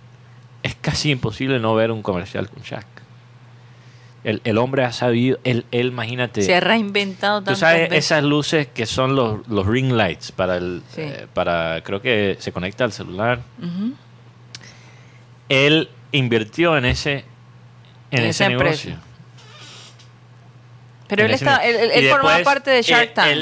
es 0.62 0.74
casi 0.74 1.11
imposible 1.11 1.59
no 1.61 1.74
ver 1.74 1.90
un 1.90 2.02
comercial 2.02 2.48
con 2.48 2.62
Shaq. 2.62 2.87
El, 4.24 4.40
el 4.44 4.57
hombre 4.59 4.85
ha 4.85 4.92
sabido, 4.92 5.38
él, 5.42 5.66
él 5.72 5.88
imagínate... 5.88 6.42
Se 6.42 6.55
ha 6.55 6.61
reinventado 6.61 7.40
Tú 7.40 7.46
tantas 7.46 7.59
sabes 7.59 7.90
veces. 7.90 8.05
esas 8.07 8.22
luces 8.22 8.68
que 8.68 8.87
son 8.87 9.16
los, 9.16 9.46
los 9.48 9.66
ring 9.66 9.92
lights 9.92 10.31
para 10.31 10.57
el 10.59 10.83
Sí. 10.94 11.00
eh, 11.02 11.26
para 11.35 11.83
creo 11.83 12.00
que 12.00 12.37
se 12.38 12.52
conecta 12.52 12.85
al 12.85 12.92
celular. 12.92 13.40
Ujú. 13.61 13.94
Él 15.48 15.88
invirtió 16.12 16.76
en 16.78 16.85
ese 16.85 17.24
en, 18.12 18.20
En 18.20 18.26
ese 18.26 18.48
negocio. 18.48 18.96
Pero 21.09 21.22
En 21.24 21.28
él, 21.31 21.35
está, 21.35 21.57
él, 21.57 21.90
él- 21.92 22.09
formaba 22.09 22.37
después, 22.37 22.55
parte 22.55 22.70
de 22.70 22.83
Shark 22.83 23.14
Tank. 23.14 23.37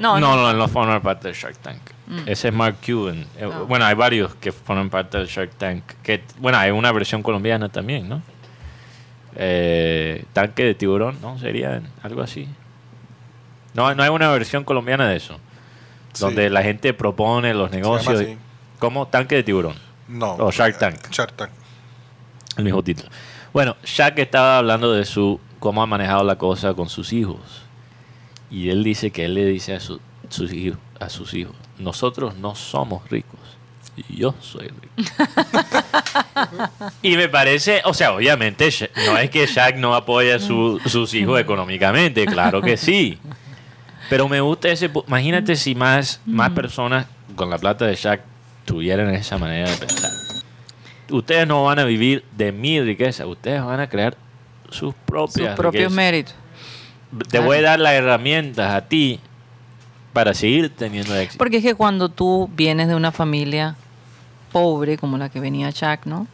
no, 0.00 0.20
no, 0.20 0.20
no. 0.20 0.36
no, 0.36 0.50
él 0.50 0.58
no 0.58 0.68
forma 0.68 1.00
parte 1.02 1.28
de 1.28 1.34
Shark 1.34 1.56
Tank. 1.58 1.80
Mm. 2.06 2.18
Ese 2.28 2.48
es 2.48 2.54
Mark 2.54 2.76
Cuban. 2.84 3.26
Eh, 3.36 3.48
Ah. 3.52 3.64
Bueno, 3.66 3.84
hay 3.84 3.94
varios 3.94 4.34
que 4.36 4.52
forman 4.52 4.90
parte 4.90 5.18
del 5.18 5.26
Shark 5.26 5.50
Tank. 5.56 5.82
Que, 6.02 6.22
bueno, 6.38 6.58
hay 6.58 6.70
una 6.70 6.92
versión 6.92 7.22
colombiana 7.22 7.68
también, 7.68 8.08
¿no? 8.08 8.22
Eh, 9.34 10.24
tanque 10.32 10.64
de 10.64 10.74
tiburón, 10.74 11.18
¿no? 11.20 11.38
Sería 11.38 11.82
algo 12.02 12.22
así. 12.22 12.48
No, 13.74 13.94
no 13.94 14.02
hay 14.02 14.08
una 14.08 14.30
versión 14.30 14.64
colombiana 14.64 15.08
de 15.08 15.16
eso. 15.16 15.38
Sí. 16.12 16.22
Donde 16.22 16.48
la 16.48 16.62
gente 16.62 16.94
propone 16.94 17.52
los 17.52 17.70
negocios. 17.70 18.24
Como 18.78 19.06
tanque 19.08 19.34
de 19.36 19.42
tiburón. 19.42 19.74
No. 20.08 20.34
O 20.36 20.50
Shark 20.50 20.78
Tank. 20.78 21.10
Shark 21.10 21.32
Tank. 21.34 21.50
El 22.56 22.64
mismo 22.64 22.82
título. 22.82 23.08
Bueno, 23.52 23.76
Shaq 23.84 24.18
estaba 24.18 24.58
hablando 24.58 24.92
de 24.92 25.04
su 25.04 25.40
cómo 25.58 25.82
ha 25.82 25.86
manejado 25.86 26.24
la 26.24 26.36
cosa 26.36 26.72
con 26.74 26.88
sus 26.88 27.12
hijos. 27.12 27.40
Y 28.50 28.70
él 28.70 28.84
dice 28.84 29.10
que 29.10 29.24
él 29.26 29.34
le 29.34 29.44
dice 29.44 29.74
a, 29.74 29.80
su- 29.80 30.00
sus, 30.30 30.52
hijos, 30.52 30.78
a 31.00 31.08
sus 31.08 31.34
hijos, 31.34 31.54
nosotros 31.78 32.36
no 32.36 32.54
somos 32.54 33.08
ricos. 33.10 33.40
Yo 34.10 34.34
soy 34.40 34.68
rico. 34.68 35.12
y 37.02 37.16
me 37.16 37.28
parece, 37.28 37.80
o 37.84 37.94
sea, 37.94 38.12
obviamente 38.12 38.68
no 39.06 39.16
es 39.16 39.30
que 39.30 39.46
Shaq 39.46 39.76
no 39.76 39.94
apoya 39.94 40.36
a 40.36 40.38
su- 40.38 40.80
sus 40.84 41.14
hijos 41.14 41.40
económicamente, 41.40 42.26
claro 42.26 42.60
que 42.60 42.76
sí. 42.76 43.18
Pero 44.10 44.28
me 44.28 44.40
gusta 44.40 44.68
ese... 44.68 44.90
Imagínate 45.06 45.56
si 45.56 45.74
más, 45.74 46.20
más 46.26 46.50
personas 46.50 47.06
con 47.34 47.48
la 47.48 47.58
plata 47.58 47.86
de 47.86 47.96
Shaq 47.96 48.20
tuvieran 48.66 49.14
esa 49.14 49.38
manera 49.38 49.70
de 49.70 49.76
pensar. 49.76 50.10
Ustedes 51.10 51.46
no 51.46 51.64
van 51.64 51.78
a 51.78 51.84
vivir 51.84 52.24
de 52.36 52.52
mi 52.52 52.80
riqueza, 52.80 53.26
ustedes 53.26 53.64
van 53.64 53.80
a 53.80 53.88
crear 53.88 54.16
sus 54.70 54.94
propias 55.06 55.48
Sus 55.48 55.56
propios 55.56 55.92
méritos. 55.92 56.34
Te 57.30 57.38
voy 57.38 57.58
a 57.58 57.62
dar 57.62 57.80
las 57.80 57.92
herramientas 57.92 58.74
a 58.74 58.88
ti 58.88 59.20
para 60.16 60.32
seguir 60.32 60.70
teniendo 60.70 61.14
éxito. 61.14 61.36
Porque 61.36 61.58
es 61.58 61.62
que 61.62 61.74
cuando 61.74 62.08
tú 62.08 62.48
vienes 62.56 62.88
de 62.88 62.94
una 62.94 63.12
familia 63.12 63.76
pobre, 64.50 64.96
como 64.96 65.18
la 65.18 65.28
que 65.28 65.40
venía 65.40 65.70
Chuck, 65.70 66.06
¿no? 66.06 66.26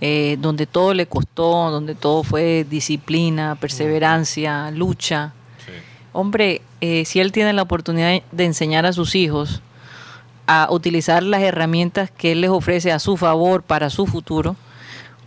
Eh, 0.00 0.36
donde 0.40 0.66
todo 0.66 0.92
le 0.92 1.06
costó, 1.06 1.70
donde 1.70 1.94
todo 1.94 2.24
fue 2.24 2.66
disciplina, 2.68 3.54
perseverancia, 3.54 4.72
lucha. 4.72 5.34
Hombre, 6.12 6.62
eh, 6.80 7.04
si 7.04 7.20
él 7.20 7.30
tiene 7.30 7.52
la 7.52 7.62
oportunidad 7.62 8.22
de 8.32 8.44
enseñar 8.44 8.86
a 8.86 8.92
sus 8.92 9.14
hijos 9.14 9.62
a 10.48 10.66
utilizar 10.72 11.22
las 11.22 11.42
herramientas 11.42 12.10
que 12.10 12.32
él 12.32 12.40
les 12.40 12.50
ofrece 12.50 12.90
a 12.90 12.98
su 12.98 13.16
favor 13.16 13.62
para 13.62 13.88
su 13.88 14.06
futuro, 14.06 14.56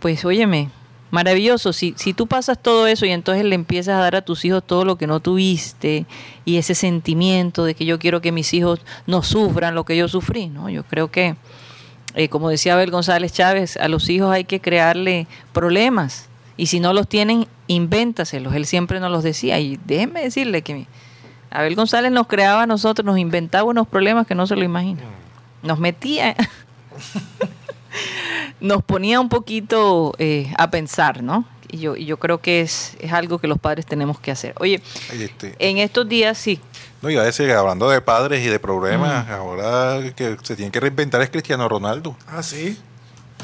pues 0.00 0.22
óyeme, 0.26 0.68
maravilloso. 1.10 1.72
Si, 1.72 1.94
si 1.96 2.14
tú 2.14 2.26
pasas 2.26 2.60
todo 2.60 2.86
eso 2.86 3.06
y 3.06 3.10
entonces 3.10 3.44
le 3.44 3.54
empiezas 3.54 3.96
a 3.96 4.00
dar 4.00 4.16
a 4.16 4.22
tus 4.22 4.44
hijos 4.44 4.62
todo 4.64 4.84
lo 4.84 4.96
que 4.96 5.06
no 5.06 5.20
tuviste 5.20 6.06
y 6.44 6.56
ese 6.56 6.74
sentimiento 6.74 7.64
de 7.64 7.74
que 7.74 7.84
yo 7.84 7.98
quiero 7.98 8.20
que 8.20 8.32
mis 8.32 8.52
hijos 8.54 8.80
no 9.06 9.22
sufran 9.22 9.74
lo 9.74 9.84
que 9.84 9.96
yo 9.96 10.08
sufrí, 10.08 10.48
¿no? 10.48 10.68
Yo 10.68 10.84
creo 10.84 11.10
que, 11.10 11.36
eh, 12.14 12.28
como 12.28 12.48
decía 12.48 12.74
Abel 12.74 12.90
González 12.90 13.32
Chávez, 13.32 13.76
a 13.76 13.88
los 13.88 14.08
hijos 14.08 14.32
hay 14.32 14.44
que 14.44 14.60
crearle 14.60 15.26
problemas 15.52 16.28
y 16.60 16.66
si 16.66 16.78
no 16.78 16.92
los 16.92 17.08
tienen, 17.08 17.46
invéntaselos. 17.68 18.54
Él 18.54 18.66
siempre 18.66 19.00
nos 19.00 19.10
los 19.10 19.24
decía 19.24 19.58
y 19.58 19.78
déjenme 19.86 20.20
decirle 20.20 20.60
que 20.60 20.86
Abel 21.50 21.74
González 21.74 22.12
nos 22.12 22.26
creaba 22.26 22.64
a 22.64 22.66
nosotros, 22.66 23.04
nos 23.04 23.16
inventaba 23.16 23.64
unos 23.64 23.88
problemas 23.88 24.26
que 24.26 24.34
no 24.34 24.46
se 24.46 24.56
lo 24.56 24.62
imagina. 24.62 25.00
Nos 25.62 25.78
metía, 25.78 26.36
nos 28.60 28.82
ponía 28.82 29.20
un 29.20 29.28
poquito 29.28 30.14
eh, 30.18 30.52
a 30.58 30.70
pensar, 30.70 31.22
¿no? 31.22 31.44
Y 31.72 31.78
yo, 31.78 31.94
y 31.96 32.04
yo 32.04 32.18
creo 32.18 32.38
que 32.40 32.60
es, 32.62 32.96
es 33.00 33.12
algo 33.12 33.38
que 33.38 33.46
los 33.46 33.58
padres 33.58 33.86
tenemos 33.86 34.18
que 34.18 34.30
hacer. 34.32 34.54
Oye, 34.58 34.82
Este, 35.12 35.54
en 35.60 35.78
estos 35.78 36.08
días 36.08 36.36
sí, 36.36 36.60
no, 37.00 37.08
iba 37.10 37.22
a 37.22 37.24
decir 37.24 37.46
que 37.46 37.52
hablando 37.54 37.88
de 37.88 38.00
padres 38.00 38.44
y 38.44 38.48
de 38.48 38.58
problemas, 38.58 39.26
Mm. 39.26 39.30
ahora 39.32 40.12
que 40.14 40.36
se 40.42 40.56
tiene 40.56 40.70
que 40.72 40.80
reinventar 40.80 41.22
es 41.22 41.30
Cristiano 41.30 41.68
Ronaldo. 41.68 42.16
Ah, 42.28 42.42
sí. 42.42 42.76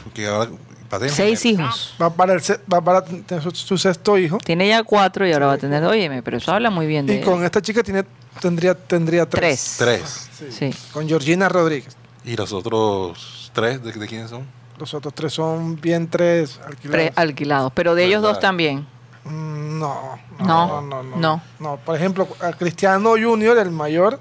Porque 0.05 0.27
ahora 0.27 0.51
Va 0.93 0.99
a 0.99 1.01
tener 1.01 1.13
Seis 1.15 1.45
hijos. 1.47 1.95
Va 2.01 2.11
para, 2.11 2.35
el 2.35 2.41
va 2.73 2.81
para 2.81 3.05
tener 3.05 3.43
su, 3.43 3.51
su 3.51 3.77
sexto 3.77 4.17
hijo. 4.19 4.39
Tiene 4.39 4.69
ya 4.69 4.85
cuatro 4.85 5.27
y 5.27 5.33
ahora 5.33 5.47
va 5.47 5.53
a 5.55 5.59
tener. 5.59 5.83
Óyeme, 5.83 6.23
pero 6.23 6.37
eso 6.37 6.53
habla 6.53 6.71
muy 6.71 6.87
bien 6.87 7.07
de 7.07 7.17
Y 7.17 7.21
con 7.23 7.45
esta 7.45 7.61
chica 7.61 7.83
tiene, 7.83 8.05
tendría, 8.41 8.73
tendría 8.77 9.29
tres. 9.29 9.75
tres. 9.79 10.29
Tres. 10.39 10.55
Sí. 10.55 10.71
Con 10.93 11.09
Georgina 11.09 11.49
Rodríguez. 11.49 11.97
¿Y 12.25 12.37
los 12.37 12.53
otros 12.53 13.51
tres 13.53 13.83
de, 13.83 13.91
de 13.93 14.07
quiénes 14.07 14.31
son? 14.31 14.45
Los 14.79 14.93
otros 14.95 15.15
tres 15.15 15.33
son 15.33 15.81
vientres 15.81 16.59
alquilados. 16.65 16.91
Tres 16.91 17.13
alquilados. 17.17 17.73
Pero 17.75 17.95
de 17.95 18.05
ellos 18.05 18.23
dos 18.23 18.39
también. 18.41 18.87
Mm, 19.25 19.79
No, 19.79 20.19
No, 20.39 20.47
no, 20.47 20.81
no, 20.83 21.03
no, 21.03 21.17
no. 21.17 21.43
No, 21.59 21.77
por 21.79 21.97
ejemplo, 21.97 22.29
a 22.41 22.53
Cristiano 22.53 23.11
Junior, 23.11 23.57
el 23.59 23.71
mayor, 23.71 24.21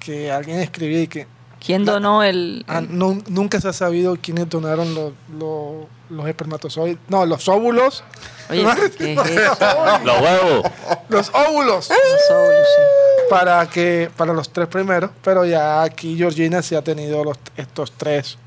que 0.00 0.30
alguien 0.32 0.60
escribía 0.60 1.02
y 1.02 1.06
que 1.08 1.26
¿Quién 1.64 1.84
donó 1.84 2.22
el, 2.22 2.64
ah, 2.68 2.80
nunca 2.80 3.60
se 3.60 3.68
ha 3.68 3.72
sabido 3.72 4.16
quiénes 4.20 4.48
donaron 4.48 4.94
los, 4.94 5.12
los, 5.36 5.86
los 6.10 6.28
espermatozoides. 6.28 6.98
No, 7.08 7.26
los 7.26 7.48
óvulos. 7.48 8.04
Oye, 8.50 8.64
¿qué 8.96 9.14
es 9.14 9.18
eso? 9.30 9.56
Los 10.04 10.20
huevos. 10.20 10.62
los 11.08 11.28
óvulos. 11.30 11.88
Los 11.88 12.30
óvulos, 12.30 12.66
sí. 12.76 12.82
para 13.30 13.66
que 13.68 14.10
para 14.16 14.32
los 14.32 14.50
tres 14.50 14.68
primeros, 14.68 15.10
pero 15.24 15.44
ya 15.44 15.82
aquí 15.82 16.16
Georgina 16.16 16.62
sí 16.62 16.74
ha 16.76 16.82
tenido 16.82 17.24
los, 17.24 17.38
estos 17.56 17.90
tres 17.92 18.38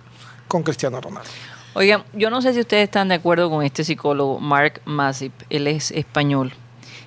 con 0.49 0.63
Cristiano 0.63 0.99
Ronaldo. 0.99 1.29
Oigan, 1.75 2.03
yo 2.13 2.29
no 2.29 2.41
sé 2.41 2.53
si 2.53 2.59
ustedes 2.59 2.83
están 2.83 3.07
de 3.07 3.15
acuerdo 3.15 3.49
con 3.49 3.63
este 3.63 3.85
psicólogo, 3.85 4.39
Mark 4.41 4.81
Masip. 4.83 5.31
Él 5.49 5.67
es 5.67 5.91
español. 5.91 6.51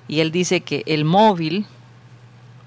Y 0.07 0.21
él 0.21 0.31
dice 0.31 0.61
que 0.61 0.81
el 0.87 1.05
móvil, 1.05 1.65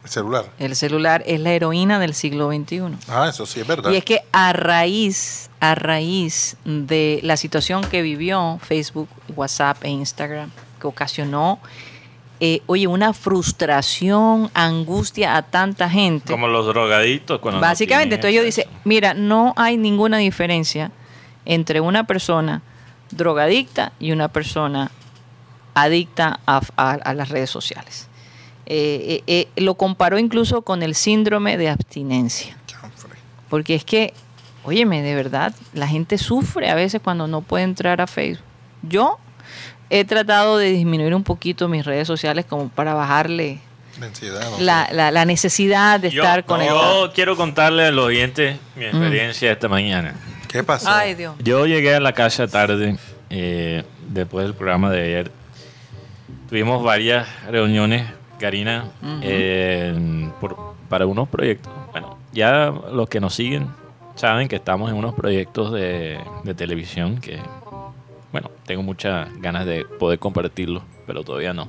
El 0.05 0.11
celular. 0.11 0.45
el 0.59 0.77
celular, 0.77 1.25
es 1.27 1.41
la 1.41 1.53
heroína 1.53 1.99
del 1.99 2.15
siglo 2.15 2.51
XXI. 2.53 2.83
Ah, 3.09 3.27
eso 3.29 3.45
sí 3.47 3.61
es 3.61 3.67
verdad. 3.67 3.91
Y 3.91 3.97
es 3.97 4.05
que 4.05 4.21
a 4.33 4.53
raíz, 4.53 5.51
a 5.59 5.75
raíz 5.75 6.57
de 6.65 7.19
la 7.23 7.37
situación 7.37 7.83
que 7.83 8.03
vivió 8.03 8.61
Facebook, 8.63 9.09
WhatsApp 9.35 9.83
e 9.83 9.89
Instagram, 9.89 10.51
que 10.81 10.87
ocasionó, 10.87 11.59
eh, 12.41 12.61
oye, 12.67 12.87
una 12.87 13.13
frustración, 13.13 14.51
angustia 14.55 15.37
a 15.37 15.43
tanta 15.43 15.89
gente. 15.89 16.33
Como 16.33 16.49
los 16.49 16.67
drogadictos. 16.67 17.41
Cuando 17.41 17.61
Básicamente, 17.61 18.17
entonces 18.17 18.39
acceso. 18.41 18.63
dicen, 18.69 18.81
mira, 18.85 19.15
no 19.15 19.55
hay 19.57 19.77
ninguna 19.79 20.19
diferencia 20.19 20.91
entre 21.45 21.81
una 21.81 22.05
persona 22.05 22.63
drogadicta 23.11 23.93
y 24.01 24.13
una 24.13 24.29
persona 24.29 24.91
adicta 25.75 26.41
a, 26.47 26.61
a- 26.77 26.91
a 26.93 27.15
las 27.15 27.29
redes 27.29 27.51
sociales. 27.51 28.09
Eh, 28.67 29.23
eh, 29.29 29.47
eh, 29.57 29.63
lo 29.63 29.75
comparó 29.77 30.19
incluso 30.19 30.63
con 30.63 30.83
el 30.83 30.95
síndrome 30.95 31.57
de 31.57 31.69
abstinencia. 31.71 32.57
Porque 33.49 33.77
es 33.77 33.85
que, 33.85 34.13
óyeme, 34.65 35.03
de 35.03 35.15
verdad, 35.15 35.55
la 35.73 35.87
gente 35.87 36.19
sufre 36.19 36.69
a 36.69 36.75
veces 36.75 37.01
cuando 37.03 37.29
no 37.29 37.43
puede 37.43 37.63
entrar 37.65 38.01
a 38.01 38.07
Facebook. 38.09 38.45
Yo 38.83 39.19
he 39.91 40.05
tratado 40.05 40.59
de 40.59 40.71
disminuir 40.73 41.15
un 41.15 41.23
poquito 41.25 41.69
mis 41.69 41.85
redes 41.85 42.07
sociales 42.07 42.45
como 42.45 42.69
para 42.69 42.95
bajarle 42.95 43.61
La 44.01 44.07
ansiedad, 44.07 44.51
no 44.51 44.59
la, 44.61 44.87
sé. 44.87 44.95
la- 44.95 45.11
la 45.11 45.25
necesidad 45.25 46.01
de 46.01 46.11
Yo- 46.11 46.23
estar 46.23 46.45
conectado. 46.45 47.07
Yo 47.07 47.13
quiero 47.13 47.37
contarle 47.37 47.87
a 47.87 47.91
los 47.91 48.07
oyentes 48.07 48.59
mi 48.77 48.85
experiencia 48.85 49.53
esta 49.53 49.69
mañana. 49.69 50.15
¿Qué 50.49 50.63
pasó? 50.63 50.89
Ay, 50.91 51.15
Dios. 51.15 51.35
Yo 51.41 51.67
llegué 51.67 51.95
a 51.95 52.01
la 52.01 52.13
casa 52.13 52.47
tarde, 52.49 52.97
eh, 53.31 53.85
después 54.09 54.45
del 54.47 54.55
programa 54.55 54.91
de 54.91 55.03
ayer. 55.03 55.31
Tuvimos 56.49 56.83
varias 56.83 57.27
reuniones, 57.51 58.07
Karina, 58.39 58.87
eh, 59.23 60.31
por- 60.41 60.57
para 60.89 61.07
unos 61.07 61.29
proyectos. 61.29 61.73
Bueno, 61.93 62.17
ya 62.33 62.73
los 62.93 63.09
que 63.09 63.19
nos 63.21 63.35
siguen 63.35 63.69
saben 64.15 64.47
que 64.49 64.57
estamos 64.57 64.91
en 64.91 64.97
unos 64.97 65.15
proyectos 65.15 65.73
de, 65.73 66.19
de 66.45 66.55
televisión 66.55 67.19
que, 67.21 67.39
bueno, 68.33 68.51
tengo 68.67 68.83
muchas 68.83 69.29
ganas 69.41 69.67
de 69.67 69.85
poder 69.85 70.19
compartirlos, 70.19 70.83
pero 71.07 71.23
todavía 71.25 71.53
no. 71.55 71.69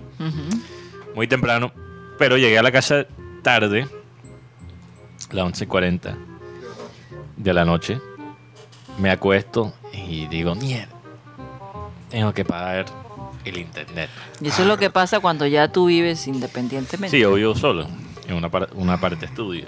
Muy 1.15 1.27
temprano, 1.27 1.71
pero 2.17 2.37
llegué 2.37 2.57
a 2.57 2.63
la 2.63 2.71
casa 2.71 3.05
tarde, 3.41 3.87
las 5.31 5.45
11.40 5.45 6.15
de 7.37 7.53
la 7.53 7.65
noche. 7.65 7.99
Me 8.99 9.11
acuesto 9.11 9.73
y 9.93 10.25
digo, 10.27 10.55
mierda, 10.55 10.93
tengo 12.09 12.33
que 12.33 12.43
pagar 12.43 12.85
el 13.45 13.57
internet. 13.59 14.09
Y 14.41 14.47
eso 14.49 14.63
es 14.63 14.67
lo 14.67 14.77
que 14.77 14.89
pasa 14.89 15.19
cuando 15.19 15.45
ya 15.45 15.71
tú 15.71 15.85
vives 15.87 16.27
independientemente. 16.27 17.15
Sí, 17.15 17.21
yo 17.21 17.33
vivo 17.33 17.55
solo, 17.55 17.87
en 18.27 18.35
una, 18.35 18.49
par- 18.49 18.69
una 18.73 18.99
parte 18.99 19.25
estudio. 19.27 19.67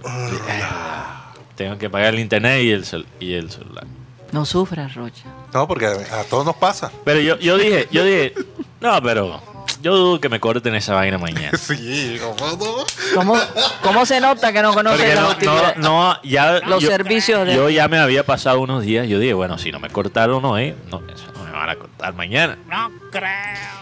Tengo 1.56 1.78
que 1.78 1.90
pagar 1.90 2.14
el 2.14 2.20
internet 2.22 2.64
y 2.64 2.72
el, 2.72 2.84
cel- 2.86 3.06
y 3.20 3.34
el 3.34 3.52
celular. 3.52 3.86
No 4.32 4.46
sufras, 4.46 4.96
Rocha. 4.96 5.24
No, 5.54 5.68
porque 5.68 5.88
a, 5.88 6.20
a 6.20 6.24
todos 6.24 6.46
nos 6.46 6.56
pasa. 6.56 6.92
Pero 7.06 7.20
yo, 7.20 7.38
yo 7.40 7.58
dije, 7.58 7.88
yo 7.92 8.04
dije, 8.04 8.34
no, 8.82 9.02
pero 9.02 9.42
yo 9.82 9.96
dudo 9.96 10.20
que 10.22 10.30
me 10.30 10.40
corten 10.40 10.76
esa 10.76 10.94
vaina 10.94 11.18
mañana. 11.18 11.58
Sí, 11.58 12.20
¿cómo 12.22 12.36
no? 12.58 12.86
¿Cómo, 13.16 13.36
cómo 13.82 14.06
se 14.06 14.20
nota 14.20 14.52
que 14.54 14.62
no 14.62 14.74
conoces 14.74 15.16
no, 15.16 15.34
no, 15.44 15.76
no, 15.78 16.22
ya 16.24 16.60
Los 16.68 16.84
servicios 16.84 17.46
de- 17.48 17.56
Yo 17.56 17.70
ya 17.70 17.88
me 17.88 17.98
había 17.98 18.26
pasado 18.26 18.60
unos 18.62 18.84
días. 18.84 19.08
Yo 19.08 19.20
dije, 19.20 19.34
bueno, 19.34 19.58
si 19.58 19.72
no 19.72 19.80
me 19.80 19.90
cortaron 19.90 20.44
hoy, 20.46 20.76
no, 20.92 21.02
eso 21.14 21.26
no 21.36 21.44
me 21.44 21.52
van 21.52 21.70
a 21.70 21.76
cortar 21.76 22.14
mañana. 22.14 22.58
No 22.70 22.92
creo. 23.12 23.30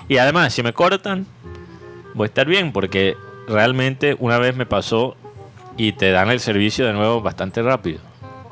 Y 0.07 0.17
además, 0.17 0.53
si 0.53 0.63
me 0.63 0.71
cortan, 0.73 1.25
voy 2.13 2.25
a 2.25 2.27
estar 2.29 2.47
bien, 2.47 2.71
porque 2.71 3.17
realmente 3.47 4.15
una 4.19 4.37
vez 4.37 4.55
me 4.55 4.65
pasó 4.65 5.15
y 5.75 5.91
te 5.93 6.11
dan 6.11 6.29
el 6.31 6.39
servicio 6.39 6.85
de 6.85 6.93
nuevo 6.93 7.21
bastante 7.21 7.61
rápido. 7.61 7.99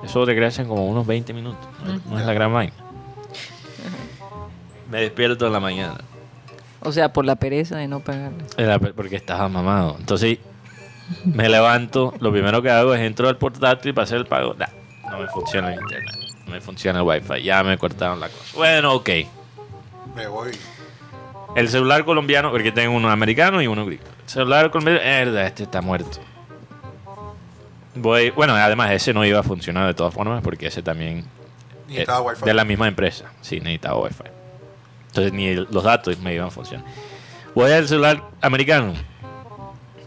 Eso 0.06 0.24
regresa 0.24 0.62
en 0.62 0.68
como 0.68 0.86
unos 0.88 1.06
20 1.06 1.34
minutos. 1.34 1.68
No, 1.84 2.12
no 2.12 2.20
es 2.20 2.26
la 2.26 2.34
gran 2.34 2.54
vaina. 2.54 2.74
Me 4.90 5.02
despierto 5.02 5.48
en 5.48 5.54
la 5.54 5.60
mañana. 5.60 5.98
O 6.82 6.92
sea, 6.92 7.12
por 7.12 7.26
la 7.26 7.36
pereza 7.36 7.78
de 7.78 7.88
no 7.88 8.02
pagarle. 8.02 8.46
Porque 8.94 9.16
estaba 9.16 9.50
mamado. 9.50 9.96
Entonces 10.00 10.38
me 11.24 11.50
levanto, 11.50 12.14
lo 12.20 12.32
primero 12.32 12.62
que 12.62 12.70
hago 12.70 12.94
es 12.94 13.02
entro 13.02 13.28
al 13.28 13.38
portátil 13.38 13.94
para 13.94 14.04
hacer 14.04 14.20
el 14.20 14.26
pago. 14.26 14.54
Nah, 14.54 14.68
no 15.10 15.20
me 15.20 15.28
funciona 15.28 15.74
el 15.74 15.80
internet, 15.82 16.16
no 16.46 16.52
me 16.52 16.62
funciona 16.62 17.00
el 17.00 17.06
wifi, 17.06 17.44
ya 17.44 17.64
me 17.64 17.78
cortaron 17.78 18.20
la 18.20 18.30
cosa. 18.30 18.56
Bueno, 18.56 18.94
ok. 18.94 19.10
Me 20.16 20.28
voy. 20.28 20.52
El 21.56 21.70
celular 21.70 22.06
colombiano, 22.06 22.52
porque 22.52 22.72
tengo 22.72 22.96
uno 22.96 23.10
americano 23.10 23.62
y 23.62 23.68
uno 23.68 23.86
gringo. 23.86 24.04
El 24.24 24.30
celular 24.30 24.70
colombiano, 24.70 25.00
este 25.40 25.64
está 25.64 25.82
muerto. 25.82 26.20
Voy, 27.96 28.30
bueno, 28.32 28.54
además 28.56 28.92
ese 28.92 29.14
no 29.14 29.26
iba 29.26 29.40
a 29.40 29.44
funcionar 29.44 29.88
de 29.88 29.94
todas 29.94 30.14
formas 30.14 30.42
porque 30.44 30.68
ese 30.68 30.82
también 30.84 31.20
eh, 31.90 32.02
estaba 32.02 32.22
wifi. 32.22 32.44
de 32.46 32.54
la 32.54 32.66
misma 32.66 32.88
empresa. 32.88 33.32
Sí, 33.42 33.60
necesitaba 33.60 34.00
wifi. 34.02 34.24
Entonces 35.08 35.34
ni 35.34 35.48
el- 35.48 35.68
los 35.72 35.84
datos 35.84 36.18
me 36.20 36.34
iban 36.34 36.48
a 36.48 36.52
funcionar. 36.52 36.86
Voy 37.54 37.72
al 37.72 37.88
celular 37.88 38.22
americano. 38.42 38.94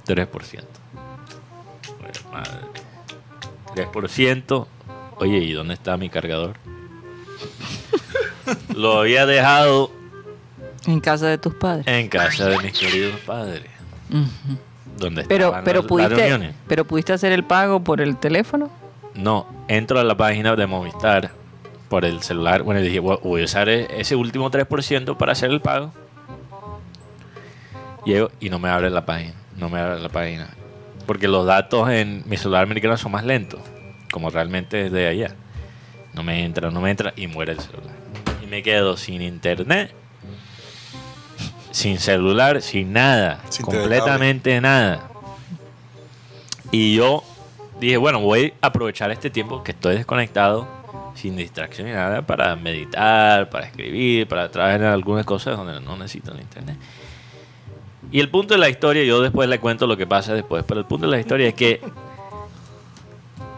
3%. 0.07 0.65
Pues, 2.01 2.25
madre. 2.31 2.67
3%. 3.75 4.67
Oye, 5.17 5.39
¿y 5.39 5.53
dónde 5.53 5.75
está 5.75 5.97
mi 5.97 6.11
cargador? 6.11 6.57
Lo 8.75 8.99
había 9.01 9.27
dejado 9.27 9.91
En 10.87 11.01
casa 11.01 11.27
de 11.27 11.39
tus 11.39 11.55
padres. 11.55 11.87
en 11.87 12.09
casa 12.09 12.47
de 12.49 12.59
mis 12.59 12.79
queridos 12.79 13.19
padres. 13.21 13.65
Ujú. 14.11 14.59
Donde 14.99 15.25
Pero, 15.25 15.53
pero, 15.65 15.81
las- 15.81 15.85
las 15.85 15.87
pudiste, 15.87 16.15
reuniones. 16.15 16.55
pero 16.67 16.85
pudiste 16.85 17.13
hacer 17.13 17.33
el 17.33 17.45
pago 17.45 17.81
por 17.85 18.01
el 18.01 18.17
teléfono. 18.17 18.71
No, 19.15 19.47
entro 19.69 19.99
a 20.01 20.05
la 20.05 20.17
página 20.17 20.55
de 20.57 20.67
Movistar 20.67 21.31
por 21.89 22.05
el 22.05 22.23
celular. 22.23 22.63
Bueno, 22.63 22.81
dije, 22.81 23.01
"Voy- 23.01 23.19
a 23.41 23.45
usar 23.45 23.69
e- 23.69 23.87
ese 24.01 24.15
último 24.17 24.51
3% 24.51 25.17
para 25.17 25.33
hacer 25.33 25.51
el 25.51 25.61
pago. 25.61 25.93
Llego 28.05 28.31
y 28.41 28.51
no 28.51 28.59
me 28.59 28.69
abre 28.69 28.91
la 28.91 29.05
página. 29.05 29.35
No 29.57 29.69
me 29.69 29.79
abre 29.81 30.01
la 30.01 30.09
página. 30.09 30.49
Porque 31.07 31.29
los 31.29 31.47
datos 31.47 31.89
en 31.91 32.23
mi 32.27 32.37
celular 32.37 32.63
americano 32.63 32.97
son 32.97 33.13
más 33.13 33.25
lentos. 33.25 33.61
Como 34.13 34.31
realmente 34.31 34.87
es 34.87 34.93
de 34.93 35.09
allá. 35.09 35.35
No 36.15 36.23
me 36.23 36.45
entra, 36.45 36.71
no 36.71 36.81
me 36.81 36.91
entra 36.91 37.13
y 37.17 37.27
muere 37.27 37.53
el 37.53 37.61
celular. 37.61 37.95
Y 38.43 38.47
me 38.47 38.63
quedo 38.63 38.97
sin 38.97 39.21
internet, 39.23 39.93
sin 41.79 41.99
celular, 41.99 42.61
sin 42.61 42.93
nada. 42.93 43.41
Sin 43.51 43.65
completamente 43.65 44.61
nada. 44.61 45.09
Y 46.73 46.97
yo 46.97 47.23
dije, 47.81 47.97
bueno, 47.97 48.21
voy 48.21 48.53
a 48.61 48.67
aprovechar 48.67 49.11
este 49.11 49.31
tiempo 49.31 49.63
que 49.63 49.71
estoy 49.73 49.95
desconectado, 49.97 50.67
sin 51.15 51.37
distracción 51.37 51.87
ni 51.87 51.95
nada, 51.95 52.23
para 52.23 52.55
meditar, 52.57 53.49
para 53.49 53.67
escribir, 53.67 54.27
para 54.27 54.51
trabajar 54.51 54.81
en 54.81 54.87
algunas 54.89 55.25
cosas 55.25 55.57
donde 55.57 55.81
no 55.81 55.97
necesito 55.97 56.33
el 56.33 56.41
internet. 56.41 56.77
Y 58.11 58.21
el 58.21 58.29
punto 58.29 58.55
de 58.55 58.61
la 58.61 58.69
historia, 58.69 59.05
yo 59.05 59.21
después 59.21 59.49
le 59.49 59.59
cuento 59.61 59.87
lo 59.87 59.97
que 59.97 60.07
pasa 60.07 60.35
después, 60.35 60.65
pero 60.67 60.81
el 60.81 60.87
punto 60.87 61.07
de 61.07 61.13
la 61.13 61.21
historia 61.21 61.49
es 61.49 61.55
que 61.55 61.81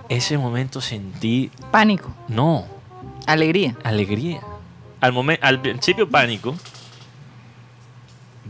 ese 0.09 0.37
momento 0.39 0.81
sentí, 0.81 1.51
Pánico. 1.71 2.13
no, 2.29 2.67
Alegría. 3.27 3.77
alegría. 3.85 4.41
Al, 5.01 5.13
momen- 5.13 5.39
al 5.41 5.61
principio 5.63 6.09
pánico, 6.09 6.55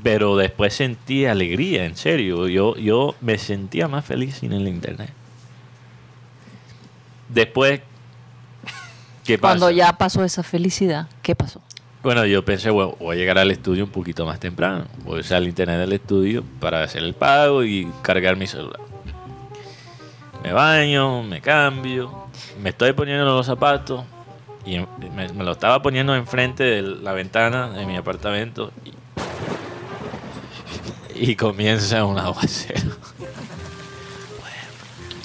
pero 0.02 0.36
después 0.36 0.74
sentí 0.74 1.26
alegría, 1.26 1.84
en 1.84 1.96
serio. 1.96 2.48
Yo, 2.48 2.76
yo 2.76 3.14
me 3.20 3.38
sentía 3.38 3.88
más 3.88 4.04
feliz 4.04 4.36
sin 4.36 4.52
el 4.52 4.66
internet. 4.68 5.10
Después, 7.28 7.80
¿qué 9.24 9.38
pasa? 9.38 9.58
Cuando 9.58 9.70
ya 9.70 9.96
pasó 9.96 10.24
esa 10.24 10.42
felicidad, 10.42 11.08
¿qué 11.22 11.34
pasó? 11.34 11.60
Bueno, 12.02 12.24
yo 12.24 12.44
pensé, 12.44 12.70
bueno, 12.70 12.96
voy 12.98 13.16
a 13.16 13.18
llegar 13.18 13.38
al 13.38 13.50
estudio 13.50 13.84
un 13.84 13.90
poquito 13.90 14.24
más 14.24 14.40
temprano. 14.40 14.86
Voy 15.04 15.18
a 15.18 15.20
usar 15.20 15.42
el 15.42 15.48
internet 15.48 15.78
del 15.78 15.92
estudio 15.92 16.42
para 16.58 16.82
hacer 16.82 17.02
el 17.02 17.14
pago 17.14 17.62
y 17.62 17.86
cargar 18.02 18.36
mi 18.36 18.46
celular. 18.46 18.80
Me 20.42 20.52
baño, 20.52 21.22
me 21.22 21.42
cambio, 21.42 22.28
me 22.62 22.70
estoy 22.70 22.94
poniendo 22.94 23.26
los 23.26 23.44
zapatos 23.44 24.04
y 24.64 24.78
me, 24.78 25.28
me 25.34 25.44
lo 25.44 25.52
estaba 25.52 25.82
poniendo 25.82 26.14
enfrente 26.14 26.64
de 26.64 26.82
la 26.82 27.12
ventana 27.12 27.68
de 27.68 27.84
mi 27.84 27.96
apartamento 27.96 28.72
y, 28.86 28.92
y 31.20 31.36
comienza 31.36 32.04
un 32.04 32.18
aguacero. 32.18 32.90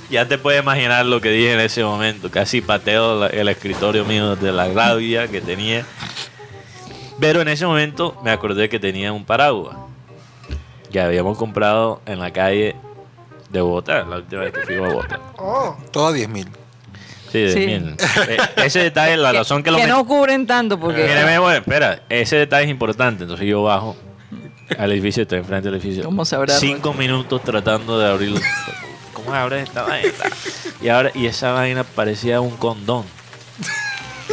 Ya 0.08 0.28
te 0.28 0.38
puedes 0.38 0.62
imaginar 0.62 1.04
lo 1.08 1.20
que 1.20 1.30
dije 1.32 1.54
en 1.54 1.60
ese 1.60 1.84
momento. 1.84 2.30
Casi 2.30 2.62
pateo 2.62 3.26
el 3.26 3.48
escritorio 3.50 4.06
mío 4.06 4.36
de 4.36 4.52
la 4.52 4.68
rabia 4.68 5.28
que 5.28 5.42
tenía. 5.42 5.84
Pero 7.20 7.42
en 7.42 7.48
ese 7.48 7.66
momento 7.66 8.16
me 8.24 8.30
acordé 8.30 8.70
que 8.70 8.80
tenía 8.80 9.12
un 9.12 9.26
paraguas 9.26 9.76
que 10.92 11.02
habíamos 11.02 11.40
comprado 11.40 12.02
en 12.06 12.20
la 12.20 12.32
calle 12.32 12.76
de 13.50 13.62
Bogotá, 13.62 14.04
la 14.06 14.18
última 14.18 14.42
vez 14.44 14.54
que 14.54 14.62
fui 14.62 14.76
a 14.76 14.82
Bogotá. 14.82 15.20
Oh, 15.38 15.76
Todo 15.92 16.08
a 16.08 16.14
10 16.14 16.30
mil. 16.30 16.48
Sí, 17.32 17.40
de 17.42 17.52
Sí. 17.52 17.66
mil. 17.66 17.96
Eh, 18.30 18.38
ese 18.58 18.80
detalle, 18.84 19.18
la 19.18 19.34
razón 19.34 19.64
que 19.64 19.72
lo 19.72 19.78
que 19.78 19.88
no 19.88 20.06
cubren 20.06 20.46
tanto 20.46 20.80
porque 20.80 21.04
Mírame, 21.04 21.40
bueno, 21.40 21.58
espera, 21.58 22.04
ese 22.10 22.36
detalle 22.36 22.66
es 22.66 22.70
importante. 22.72 23.24
Entonces 23.24 23.48
yo 23.48 23.64
bajo 23.64 23.98
al 24.78 24.92
edificio, 24.92 25.24
estoy 25.24 25.40
enfrente 25.40 25.70
del 25.70 25.80
edificio. 25.80 26.04
¿Cómo 26.04 26.26
se 26.26 26.36
habrá 26.36 26.58
Cinco 26.58 26.94
minutos 26.94 27.44
tratando 27.44 28.00
de 28.00 28.08
abrirlo. 28.08 28.40
¿Cómo 29.14 29.34
abres 29.34 29.64
esta 29.68 29.84
vaina? 29.84 30.12
Y 30.82 30.90
ahora, 30.90 31.12
y 31.14 31.26
esa 31.26 31.52
vaina 31.52 31.84
parecía 31.84 32.42
un 32.42 32.56
condón. 32.58 33.06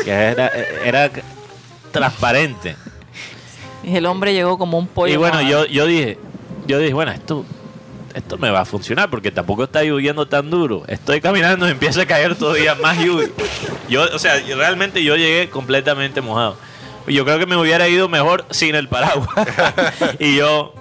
Que 0.05 0.11
era, 0.11 0.49
era 0.85 1.11
transparente. 1.93 2.77
y 3.85 3.97
el 3.97 4.07
hombre 4.07 4.33
llegó 4.33 4.59
como 4.59 4.79
un 4.79 4.87
pollo. 4.87 5.13
Y 5.13 5.17
bueno, 5.17 5.43
yo, 5.43 5.67
yo 5.67 5.87
dije, 5.87 6.19
yo 6.67 6.79
dije, 6.79 6.95
bueno, 6.95 7.13
esto, 7.13 7.45
esto 8.15 8.39
me 8.39 8.51
va 8.51 8.61
a 8.61 8.65
funcionar 8.65 9.11
porque 9.11 9.31
tampoco 9.31 9.65
está 9.65 9.83
lloviendo 9.83 10.27
tan 10.27 10.51
duro. 10.51 10.83
Estoy 10.89 11.21
caminando 11.21 11.69
y 11.69 11.71
empieza 11.73 12.03
a 12.03 12.07
caer 12.07 12.35
todavía 12.35 12.75
más 12.77 12.99
lluvia. 12.99 13.29
Yo, 13.89 14.05
o 14.15 14.19
sea, 14.19 14.41
realmente 14.57 15.05
yo 15.05 15.17
llegué 15.17 15.51
completamente 15.51 16.21
mojado. 16.21 16.57
Y 17.07 17.15
Yo 17.15 17.25
creo 17.25 17.39
que 17.39 17.47
me 17.47 17.57
hubiera 17.57 17.89
ido 17.89 18.09
mejor 18.09 18.45
sin 18.51 18.75
el 18.75 18.89
paraguas. 18.89 19.29
y 20.19 20.37
yo 20.37 20.75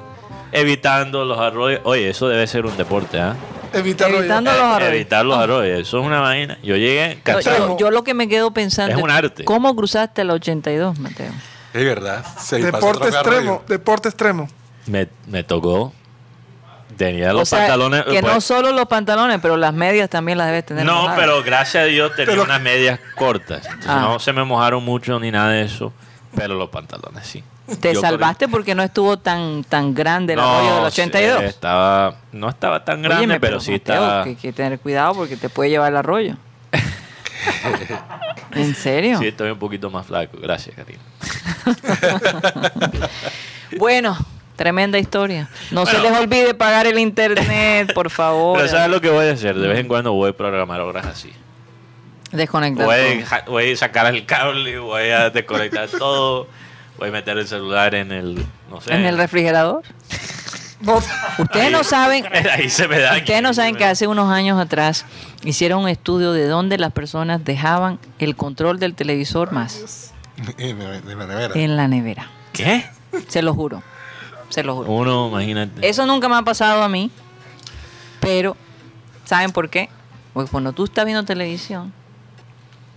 evitando 0.52 1.26
los 1.26 1.40
arroyos. 1.40 1.82
Oye, 1.84 2.10
eso 2.10 2.28
debe 2.28 2.46
ser 2.48 2.66
un 2.66 2.76
deporte, 2.78 3.20
¿ah? 3.20 3.36
evitarlo. 3.74 4.20
Evitando 4.20 4.52
los 4.52 4.62
arroyos. 4.62 4.94
Evitar 4.94 5.26
los 5.26 5.38
arroyos. 5.38 5.80
Eso 5.80 6.00
es 6.00 6.06
una 6.06 6.20
vaina. 6.20 6.58
Yo 6.62 6.76
llegué 6.76 7.16
Yo- 7.16 7.24
cansado. 7.24 7.70
yo, 7.70 7.78
yo 7.78 7.92
lo 7.92 8.04
que 8.04 8.14
me 8.14 8.28
quedo 8.28 8.52
pensando 8.52 8.96
Es 8.96 9.02
un 9.02 9.10
arte. 9.10 9.44
¿Cómo 9.46 9.76
cruzaste 9.76 10.22
el 10.24 10.30
82, 10.32 11.00
Mateo? 11.00 11.32
Es 11.74 11.86
verdad. 11.86 12.26
Deporte 12.52 13.08
extremo, 13.08 13.64
deporte 13.68 14.10
extremo. 14.10 14.50
Me, 14.88 15.08
me 15.28 15.44
tocó. 15.44 15.94
Tenía 16.98 17.32
los 17.32 17.44
o 17.44 17.46
sea, 17.46 17.60
pantalones. 17.60 18.04
que 18.04 18.20
pues, 18.20 18.34
no 18.34 18.42
solo 18.42 18.74
los 18.74 18.86
pantalones, 18.88 19.40
pero 19.42 19.56
las 19.56 19.74
medias 19.74 20.10
también 20.10 20.38
las 20.38 20.48
debes 20.48 20.66
tener. 20.66 20.86
No, 20.86 21.04
mojadas. 21.04 21.20
pero 21.20 21.42
gracias 21.44 21.84
a 21.84 21.86
Dios 21.88 22.12
tenía 22.16 22.32
Pero- 22.34 22.44
unas 22.44 22.62
medias 22.62 23.00
cortas. 23.16 23.66
Entonces 23.66 23.90
Ah. 23.90 24.02
no 24.02 24.20
se 24.20 24.34
me 24.34 24.44
mojaron 24.44 24.84
mucho 24.84 25.18
ni 25.20 25.32
nada 25.32 25.52
de 25.52 25.64
eso. 25.64 25.94
Pero 26.36 26.56
los 26.56 26.70
pantalones 26.70 27.26
sí. 27.28 27.44
Te 27.80 27.94
Yo 27.94 28.02
salvaste 28.02 28.48
porque 28.48 28.76
no 28.76 28.84
estuvo 28.84 29.18
tan 29.18 29.64
tan 29.64 29.94
grande 29.94 30.34
el 30.34 30.40
arroyo 30.40 30.74
del 30.74 30.82
No, 30.82 30.88
82. 30.88 31.40
sí, 31.40 31.46
estaba, 31.46 32.16
no 32.32 32.50
estaba 32.50 32.84
tan 32.84 33.02
grande, 33.02 33.20
Óyeme, 33.26 33.40
pero, 33.40 33.60
sí 33.60 33.72
Mateo, 33.74 33.96
estaba. 33.96 34.24
que 34.24 34.30
hay 34.32 34.36
que 34.36 34.52
tener 34.54 34.80
cuidado 34.80 35.14
porque 35.16 35.38
te 35.38 35.48
puede 35.50 35.70
llevar 35.70 35.92
el 35.92 35.98
arroyo. 35.98 36.36
¿En 38.54 38.76
serio? 38.76 39.20
Sí, 39.20 39.28
estoy 39.28 39.52
un 39.52 39.60
poquito 39.60 39.90
más 39.90 40.06
flaco. 40.06 40.38
Gracias, 40.42 40.76
Karina. 40.76 41.00
Bueno, 43.78 44.18
tremenda 44.58 45.00
historia. 45.00 45.48
No 45.72 45.86
se 45.86 45.98
les 46.00 46.12
olvide 46.12 46.54
pagar 46.54 46.88
el 46.88 47.00
internet, 47.00 47.94
por 47.94 48.10
favor. 48.10 48.58
Pero 48.58 48.70
¿sabes 48.70 48.90
lo 48.90 49.00
que 49.00 49.10
voy 49.10 49.28
a 49.28 49.32
hacer? 49.32 49.56
De 49.58 49.68
vez 49.68 49.80
en 49.80 49.88
cuando 49.88 50.12
voy 50.12 50.32
a 50.32 50.34
programar 50.34 50.82
horas 50.82 51.06
así. 51.06 51.32
Desconectar. 52.32 52.86
Voy, 52.86 53.24
todo. 53.24 53.36
a 53.36 53.42
voy 53.50 53.72
a 53.74 53.78
sacar 53.78 54.14
el 54.14 54.26
cable, 54.26 54.80
voy 54.80 55.10
a 55.10 55.30
desconectar 55.30 55.90
todo. 56.00 56.48
Voy 56.98 57.10
a 57.10 57.12
meter 57.12 57.38
el 57.38 57.48
celular 57.48 57.96
en 57.96 58.12
el. 58.12 58.46
No 58.70 58.80
sé. 58.82 58.94
En 58.94 59.06
el 59.06 59.18
refrigerador. 59.18 59.84
Ustedes 61.38 61.72
no 61.72 61.84
saben, 61.84 62.26
Ahí 62.52 62.70
se 62.70 62.88
me 62.88 63.00
daña. 63.00 63.20
ustedes 63.20 63.42
no 63.44 63.54
saben 63.54 63.76
que 63.76 63.86
hace 63.86 64.08
unos 64.08 64.32
años 64.32 64.60
atrás 64.60 65.06
hicieron 65.44 65.84
un 65.84 65.90
estudio 65.90 66.32
de 66.34 66.48
dónde 66.48 66.78
las 66.80 66.92
personas 66.92 67.44
dejaban 67.46 68.00
el 68.18 68.36
control 68.36 68.80
del 68.80 68.96
televisor 68.96 69.52
más 69.52 70.12
En 70.58 70.80
la, 70.80 70.96
en 70.98 71.20
la 71.20 71.26
nevera. 71.28 71.54
en 71.54 71.78
la 71.78 71.88
nevera. 71.88 72.30
¿Qué? 72.54 72.86
Se 73.28 73.44
lo 73.44 73.54
juro. 73.54 73.84
Se 74.50 74.64
lo 74.64 74.76
juro. 74.76 74.92
Uno, 74.92 75.28
imagínate. 75.28 75.88
Eso 75.88 76.06
nunca 76.08 76.28
me 76.28 76.36
ha 76.36 76.42
pasado 76.42 76.82
a 76.82 76.90
mí, 76.90 77.12
pero 78.20 78.58
¿saben 79.26 79.52
por 79.52 79.70
qué? 79.70 79.88
Porque 80.34 80.50
cuando 80.50 80.74
tú 80.74 80.86
estás 80.86 81.06
viendo 81.06 81.24
televisión, 81.24 81.94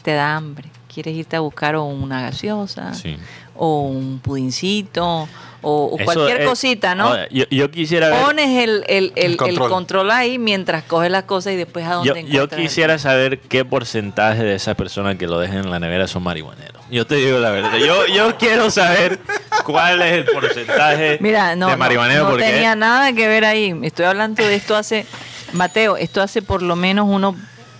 te 0.04 0.12
da 0.12 0.36
hambre. 0.36 0.68
Quieres 0.92 1.16
irte 1.16 1.34
a 1.34 1.40
buscar 1.40 1.74
o 1.74 1.84
una 1.84 2.20
gaseosa, 2.22 2.94
Sí. 2.94 3.16
o 3.56 3.80
un 3.80 4.20
pudincito, 4.20 5.28
o, 5.66 5.96
cualquier 6.04 6.42
es- 6.42 6.46
cosita, 6.48 6.94
¿no? 6.94 7.06
Ahora, 7.08 7.26
yo, 7.30 7.44
yo 7.50 7.70
quisiera 7.70 8.10
ver. 8.10 8.20
Pones 8.22 8.62
el, 8.62 8.84
el, 8.86 9.12
el- 9.16 9.30
el 9.30 9.36
control. 9.36 9.70
control. 9.70 10.10
ahí 10.12 10.38
mientras 10.38 10.84
coges 10.84 11.10
las 11.10 11.24
cosas 11.24 11.54
y 11.54 11.56
después 11.56 11.84
a 11.86 11.94
dónde 11.94 12.24
Yo, 12.24 12.46
yo 12.46 12.48
quisiera 12.48 12.98
saber 12.98 13.40
qué 13.40 13.64
porcentaje 13.64 14.44
de 14.44 14.54
esas 14.54 14.76
personas 14.76 15.16
que 15.16 15.26
lo 15.26 15.40
dejan 15.40 15.58
en 15.64 15.70
la 15.70 15.80
nevera 15.80 16.06
son 16.06 16.22
marihuaneros. 16.22 16.84
Yo 16.90 17.06
te 17.06 17.16
digo 17.16 17.38
la 17.38 17.50
verdad. 17.50 17.76
Yo, 17.78 18.06
yo 18.06 18.36
quiero 18.36 18.70
saber 18.70 19.18
cuál 19.64 20.02
es 20.02 20.12
el 20.12 20.24
porcentaje 20.26 21.18
Mira, 21.20 21.56
no, 21.56 21.66
de 21.66 21.72
no, 21.72 21.78
marihuaneros 21.78 22.24
no 22.24 22.30
porque 22.30 22.44
tenía 22.44 22.76
nada 22.76 23.12
que 23.14 23.26
ver 23.26 23.44
ahí. 23.46 23.74
Estoy 23.82 24.04
hablando 24.04 24.44
de 24.44 24.54
esto 24.54 24.76
hace, 24.76 25.06
Mateo, 25.54 25.96
esto 25.96 26.20
hace 26.22 26.42
por 26.42 26.62
lo 26.62 26.76
menos 26.76 27.06
unos 27.08 27.34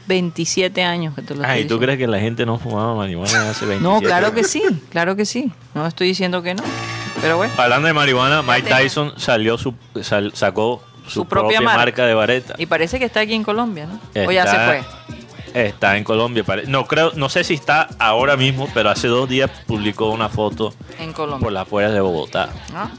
27 0.07 0.83
años 0.83 1.14
que 1.14 1.23
te 1.23 1.35
lo 1.35 1.43
estoy 1.43 1.57
Ay, 1.59 1.64
¿tú 1.67 1.79
crees 1.79 1.99
que 1.99 2.07
la 2.07 2.21
gente 2.21 2.45
no 2.47 2.59
fumaba 2.59 2.95
marihuana 2.95 3.51
hace 3.51 3.67
27 3.67 3.81
No, 3.81 4.01
claro 4.01 4.33
que 4.35 4.45
sí, 4.45 4.62
claro 4.90 5.17
que 5.17 5.25
sí. 5.25 5.53
No 5.75 5.87
estoy 5.87 6.09
diciendo 6.09 6.43
que 6.43 6.55
no. 6.55 6.62
Pero 7.21 7.37
bueno, 7.38 7.53
Hablando 7.57 7.87
de 7.88 7.95
marihuana, 7.95 8.43
Mike. 8.43 8.69
Tyson 8.69 9.14
salió 9.19 9.57
su, 9.57 9.75
sal- 10.03 10.33
sacó 10.35 10.83
su, 11.07 11.11
Su 11.11 11.25
propia 11.27 11.59
propia, 11.59 11.61
marca. 11.62 11.79
marca. 11.79 12.07
de 12.07 12.14
vareta. 12.14 12.55
y 12.59 12.67
parece 12.67 12.99
que 12.99 13.05
está 13.07 13.21
aquí 13.21 13.35
en 13.35 13.43
Colombia, 13.45 13.87
¿no? 13.87 14.01
O 14.27 14.31
ya 14.33 14.47
se 14.47 14.57
fue. 14.57 14.85
Está 15.55 15.97
en 15.97 16.03
Colombia. 16.05 16.45
No 16.67 16.85
creo, 16.87 17.12
no 17.14 17.29
sé 17.29 17.45
si 17.45 17.55
está 17.55 17.88
ahora 18.01 18.37
mismo, 18.37 18.69
pero 18.75 18.90
hace 18.90 19.07
dos 19.07 19.29
días 19.29 19.49
publicó 19.67 20.11
una 20.11 20.29
foto 20.29 20.75
En 20.99 21.12
Colombia. 21.12 21.45
por 21.45 21.53
las 21.53 21.62
afueras 21.62 21.93
de 21.93 22.01
Bogotá. 22.01 22.49
¿no? 22.73 22.90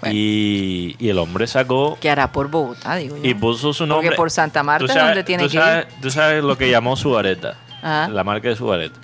Bueno. 0.00 0.14
Y, 0.14 0.94
y 0.98 1.08
el 1.08 1.18
hombre 1.18 1.46
sacó 1.46 1.96
¿Qué 2.00 2.10
hará 2.10 2.30
por 2.30 2.50
Bogotá, 2.50 2.96
digo 2.96 3.16
yo? 3.16 3.24
y 3.24 3.34
puso 3.34 3.72
su 3.72 3.86
nombre. 3.86 4.08
Porque 4.08 4.16
por 4.16 4.30
Santa 4.30 4.62
Marta 4.62 4.84
¿Tú 4.84 4.92
es 4.92 4.92
sabes- 4.92 5.06
donde 5.08 5.24
tiene 5.24 5.44
que 5.48 5.56
sabes, 5.56 5.86
ir. 5.94 6.00
Tú 6.02 6.10
sabes 6.10 6.44
lo 6.44 6.58
que 6.58 6.70
llamó 6.70 6.96
su 6.96 7.10
vareta. 7.12 7.56
Ajá. 7.82 8.08
La 8.08 8.22
marca 8.24 8.48
de 8.48 8.56
su 8.56 8.66
vareta. 8.66 8.98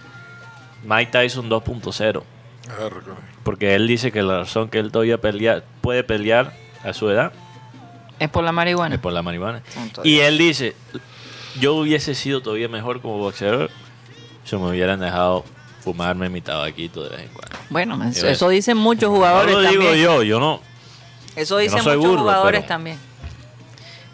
Mike 0.84 1.10
Tyson 1.12 1.48
2.0. 1.48 2.22
Ah. 2.68 2.88
Porque 3.42 3.74
él 3.74 3.86
dice 3.88 4.12
que 4.12 4.22
la 4.22 4.40
razón 4.40 4.68
que 4.68 4.78
él 4.78 4.92
todavía 4.92 5.18
pelea, 5.18 5.62
puede 5.80 6.04
pelear 6.04 6.52
a 6.84 6.92
su 6.92 7.08
edad 7.10 7.32
Es 8.18 8.28
por 8.28 8.44
la 8.44 8.52
marihuana. 8.52 8.94
es 8.96 9.00
por 9.00 9.12
la 9.12 9.22
marihuana. 9.22 9.62
Y 10.04 10.18
él 10.18 10.36
dice, 10.38 10.76
yo 11.60 11.74
hubiese 11.74 12.14
sido 12.14 12.40
todavía 12.42 12.68
mejor 12.68 13.00
como 13.00 13.18
boxeador 13.18 13.70
si 14.44 14.56
me 14.56 14.68
hubieran 14.68 15.00
dejado 15.00 15.44
fumarme 15.80 16.28
mi 16.28 16.40
tabaquito 16.40 17.02
de 17.04 17.10
vez 17.10 17.20
en 17.22 17.28
cuando. 17.28 17.56
Bueno, 17.70 17.98
eso, 18.04 18.48
dicen 18.48 18.76
muchos 18.76 19.10
No 19.10 19.16
jugadores 19.16 19.54
lo 19.54 19.60
digo 19.62 19.72
también. 19.84 19.96
yo, 20.04 20.22
yo 20.22 20.38
no. 20.40 20.60
Eso 21.36 21.58
dicen 21.58 21.78
no 21.78 21.84
muchos 21.84 21.98
burro, 22.10 22.20
jugadores 22.20 22.66
también. 22.66 22.98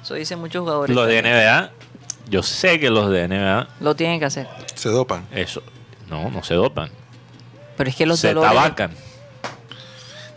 Eso 0.03 0.15
dicen 0.15 0.39
muchos 0.39 0.61
jugadores. 0.63 0.95
Los 0.95 1.07
de 1.07 1.23
también. 1.23 1.37
NBA, 1.45 1.71
yo 2.31 2.43
sé 2.43 2.79
que 2.81 2.91
los 2.91 3.11
de 3.11 3.29
NBA, 3.29 3.69
Lo 3.81 3.95
tienen 3.97 4.19
que 4.21 4.27
hacer. 4.27 4.47
Se 4.75 4.89
dopan. 4.89 5.27
eso, 5.33 5.63
no, 6.09 6.31
no 6.31 6.43
se 6.43 6.55
dopan. 6.55 6.91
Pero 7.77 7.91
es 7.91 7.97
que 7.97 8.07
los 8.07 8.19
se 8.21 8.35
dolores 8.35 8.51
tabacan, 8.55 8.91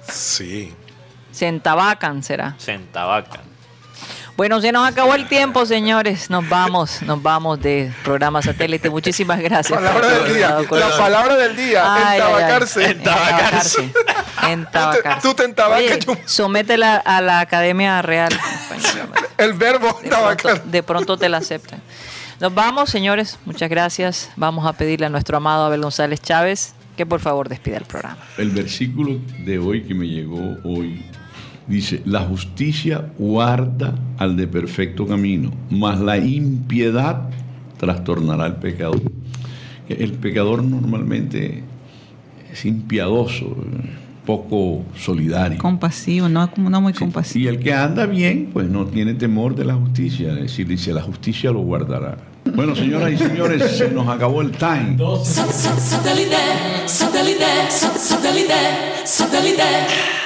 Sí. 0.08 0.74
se 1.32 1.48
entabacan, 1.48 2.24
será. 2.24 2.56
se 2.58 2.74
entabacan. 2.74 3.42
Bueno, 4.38 4.60
se 4.62 4.72
nos 4.72 4.88
acabó 4.88 5.14
el 5.14 5.28
tiempo, 5.28 5.66
señores. 5.66 6.30
Nos 6.30 6.48
vamos, 6.48 7.02
nos 7.04 7.22
vamos 7.22 7.60
de 7.62 7.92
programa 8.04 8.42
satélite. 8.42 8.90
Muchísimas 8.90 9.40
gracias. 9.40 9.80
palabra 9.80 10.08
del 10.08 10.34
día. 10.34 10.58
La 10.72 10.98
palabra 10.98 11.36
del 11.36 11.56
día. 11.56 12.14
Entabacarse. 12.14 12.86
Entabacarse. 12.92 13.92
Entabacarse. 14.50 15.28
Tú 15.28 15.34
te 15.36 15.44
entabacas, 15.44 16.00
sométela 16.26 16.98
a 16.98 17.22
la 17.22 17.40
Academia 17.40 18.02
Real. 18.02 18.32
El 19.38 19.54
verbo 19.54 19.88
De 19.88 19.94
pronto, 19.94 20.10
tabacar. 20.10 20.64
de 20.64 20.84
pronto 20.84 21.18
te 21.18 21.30
la 21.30 21.38
aceptan. 21.38 21.82
Nos 22.40 22.54
vamos, 22.54 22.90
señores. 22.90 23.38
Muchas 23.46 23.70
gracias. 23.70 24.32
Vamos 24.36 24.66
a 24.66 24.74
pedirle 24.74 25.06
a 25.06 25.10
nuestro 25.10 25.38
amado 25.38 25.66
Abel 25.66 25.82
González 25.82 26.22
Chávez 26.22 26.74
que 26.98 27.06
por 27.06 27.20
favor 27.20 27.50
despida 27.50 27.78
el 27.78 27.86
programa. 27.86 28.18
El 28.38 28.50
versículo 28.52 29.20
de 29.46 29.60
hoy 29.60 29.84
que 29.84 29.94
me 29.94 30.08
llegó 30.08 30.58
hoy 30.64 31.06
dice, 31.68 32.02
la 32.06 32.22
justicia 32.22 33.06
guarda 33.18 33.96
al 34.18 34.36
de 34.36 34.48
perfecto 34.48 35.06
camino, 35.08 35.52
mas 35.70 36.00
la 36.00 36.18
impiedad 36.18 37.30
trastornará 37.78 38.46
al 38.46 38.58
pecador. 38.58 39.02
El 39.90 40.14
pecador 40.14 40.64
normalmente 40.64 41.64
es 42.52 42.66
impiadoso, 42.66 43.46
eh, 43.46 43.90
poco 44.26 44.86
solidario. 44.96 45.58
Compasivo, 45.58 46.30
no, 46.30 46.50
no 46.56 46.82
muy 46.82 46.94
Sí, 46.94 47.00
compasivo. 47.00 47.46
Y 47.46 47.48
el 47.48 47.60
que 47.60 47.74
anda 47.74 48.06
bien, 48.06 48.50
pues 48.54 48.70
no 48.70 48.86
tiene 48.86 49.14
temor 49.16 49.56
de 49.56 49.66
la 49.66 49.74
justicia. 49.74 50.34
Es 50.34 50.42
decir, 50.42 50.68
dice, 50.68 50.94
la 50.94 51.02
justicia 51.02 51.52
lo 51.52 51.60
guardará. 51.60 52.18
Bueno, 52.56 52.76
señoras 52.76 53.12
y 53.14 53.18
señores, 53.18 53.78
se 53.78 53.92
nos 53.92 54.08
acabó 54.08 54.42
el 54.42 54.52
time. 54.52 54.98
Satellite, 55.24 56.36
satellite, 56.86 57.46
satellite, 57.70 58.54
satellite. 59.06 60.21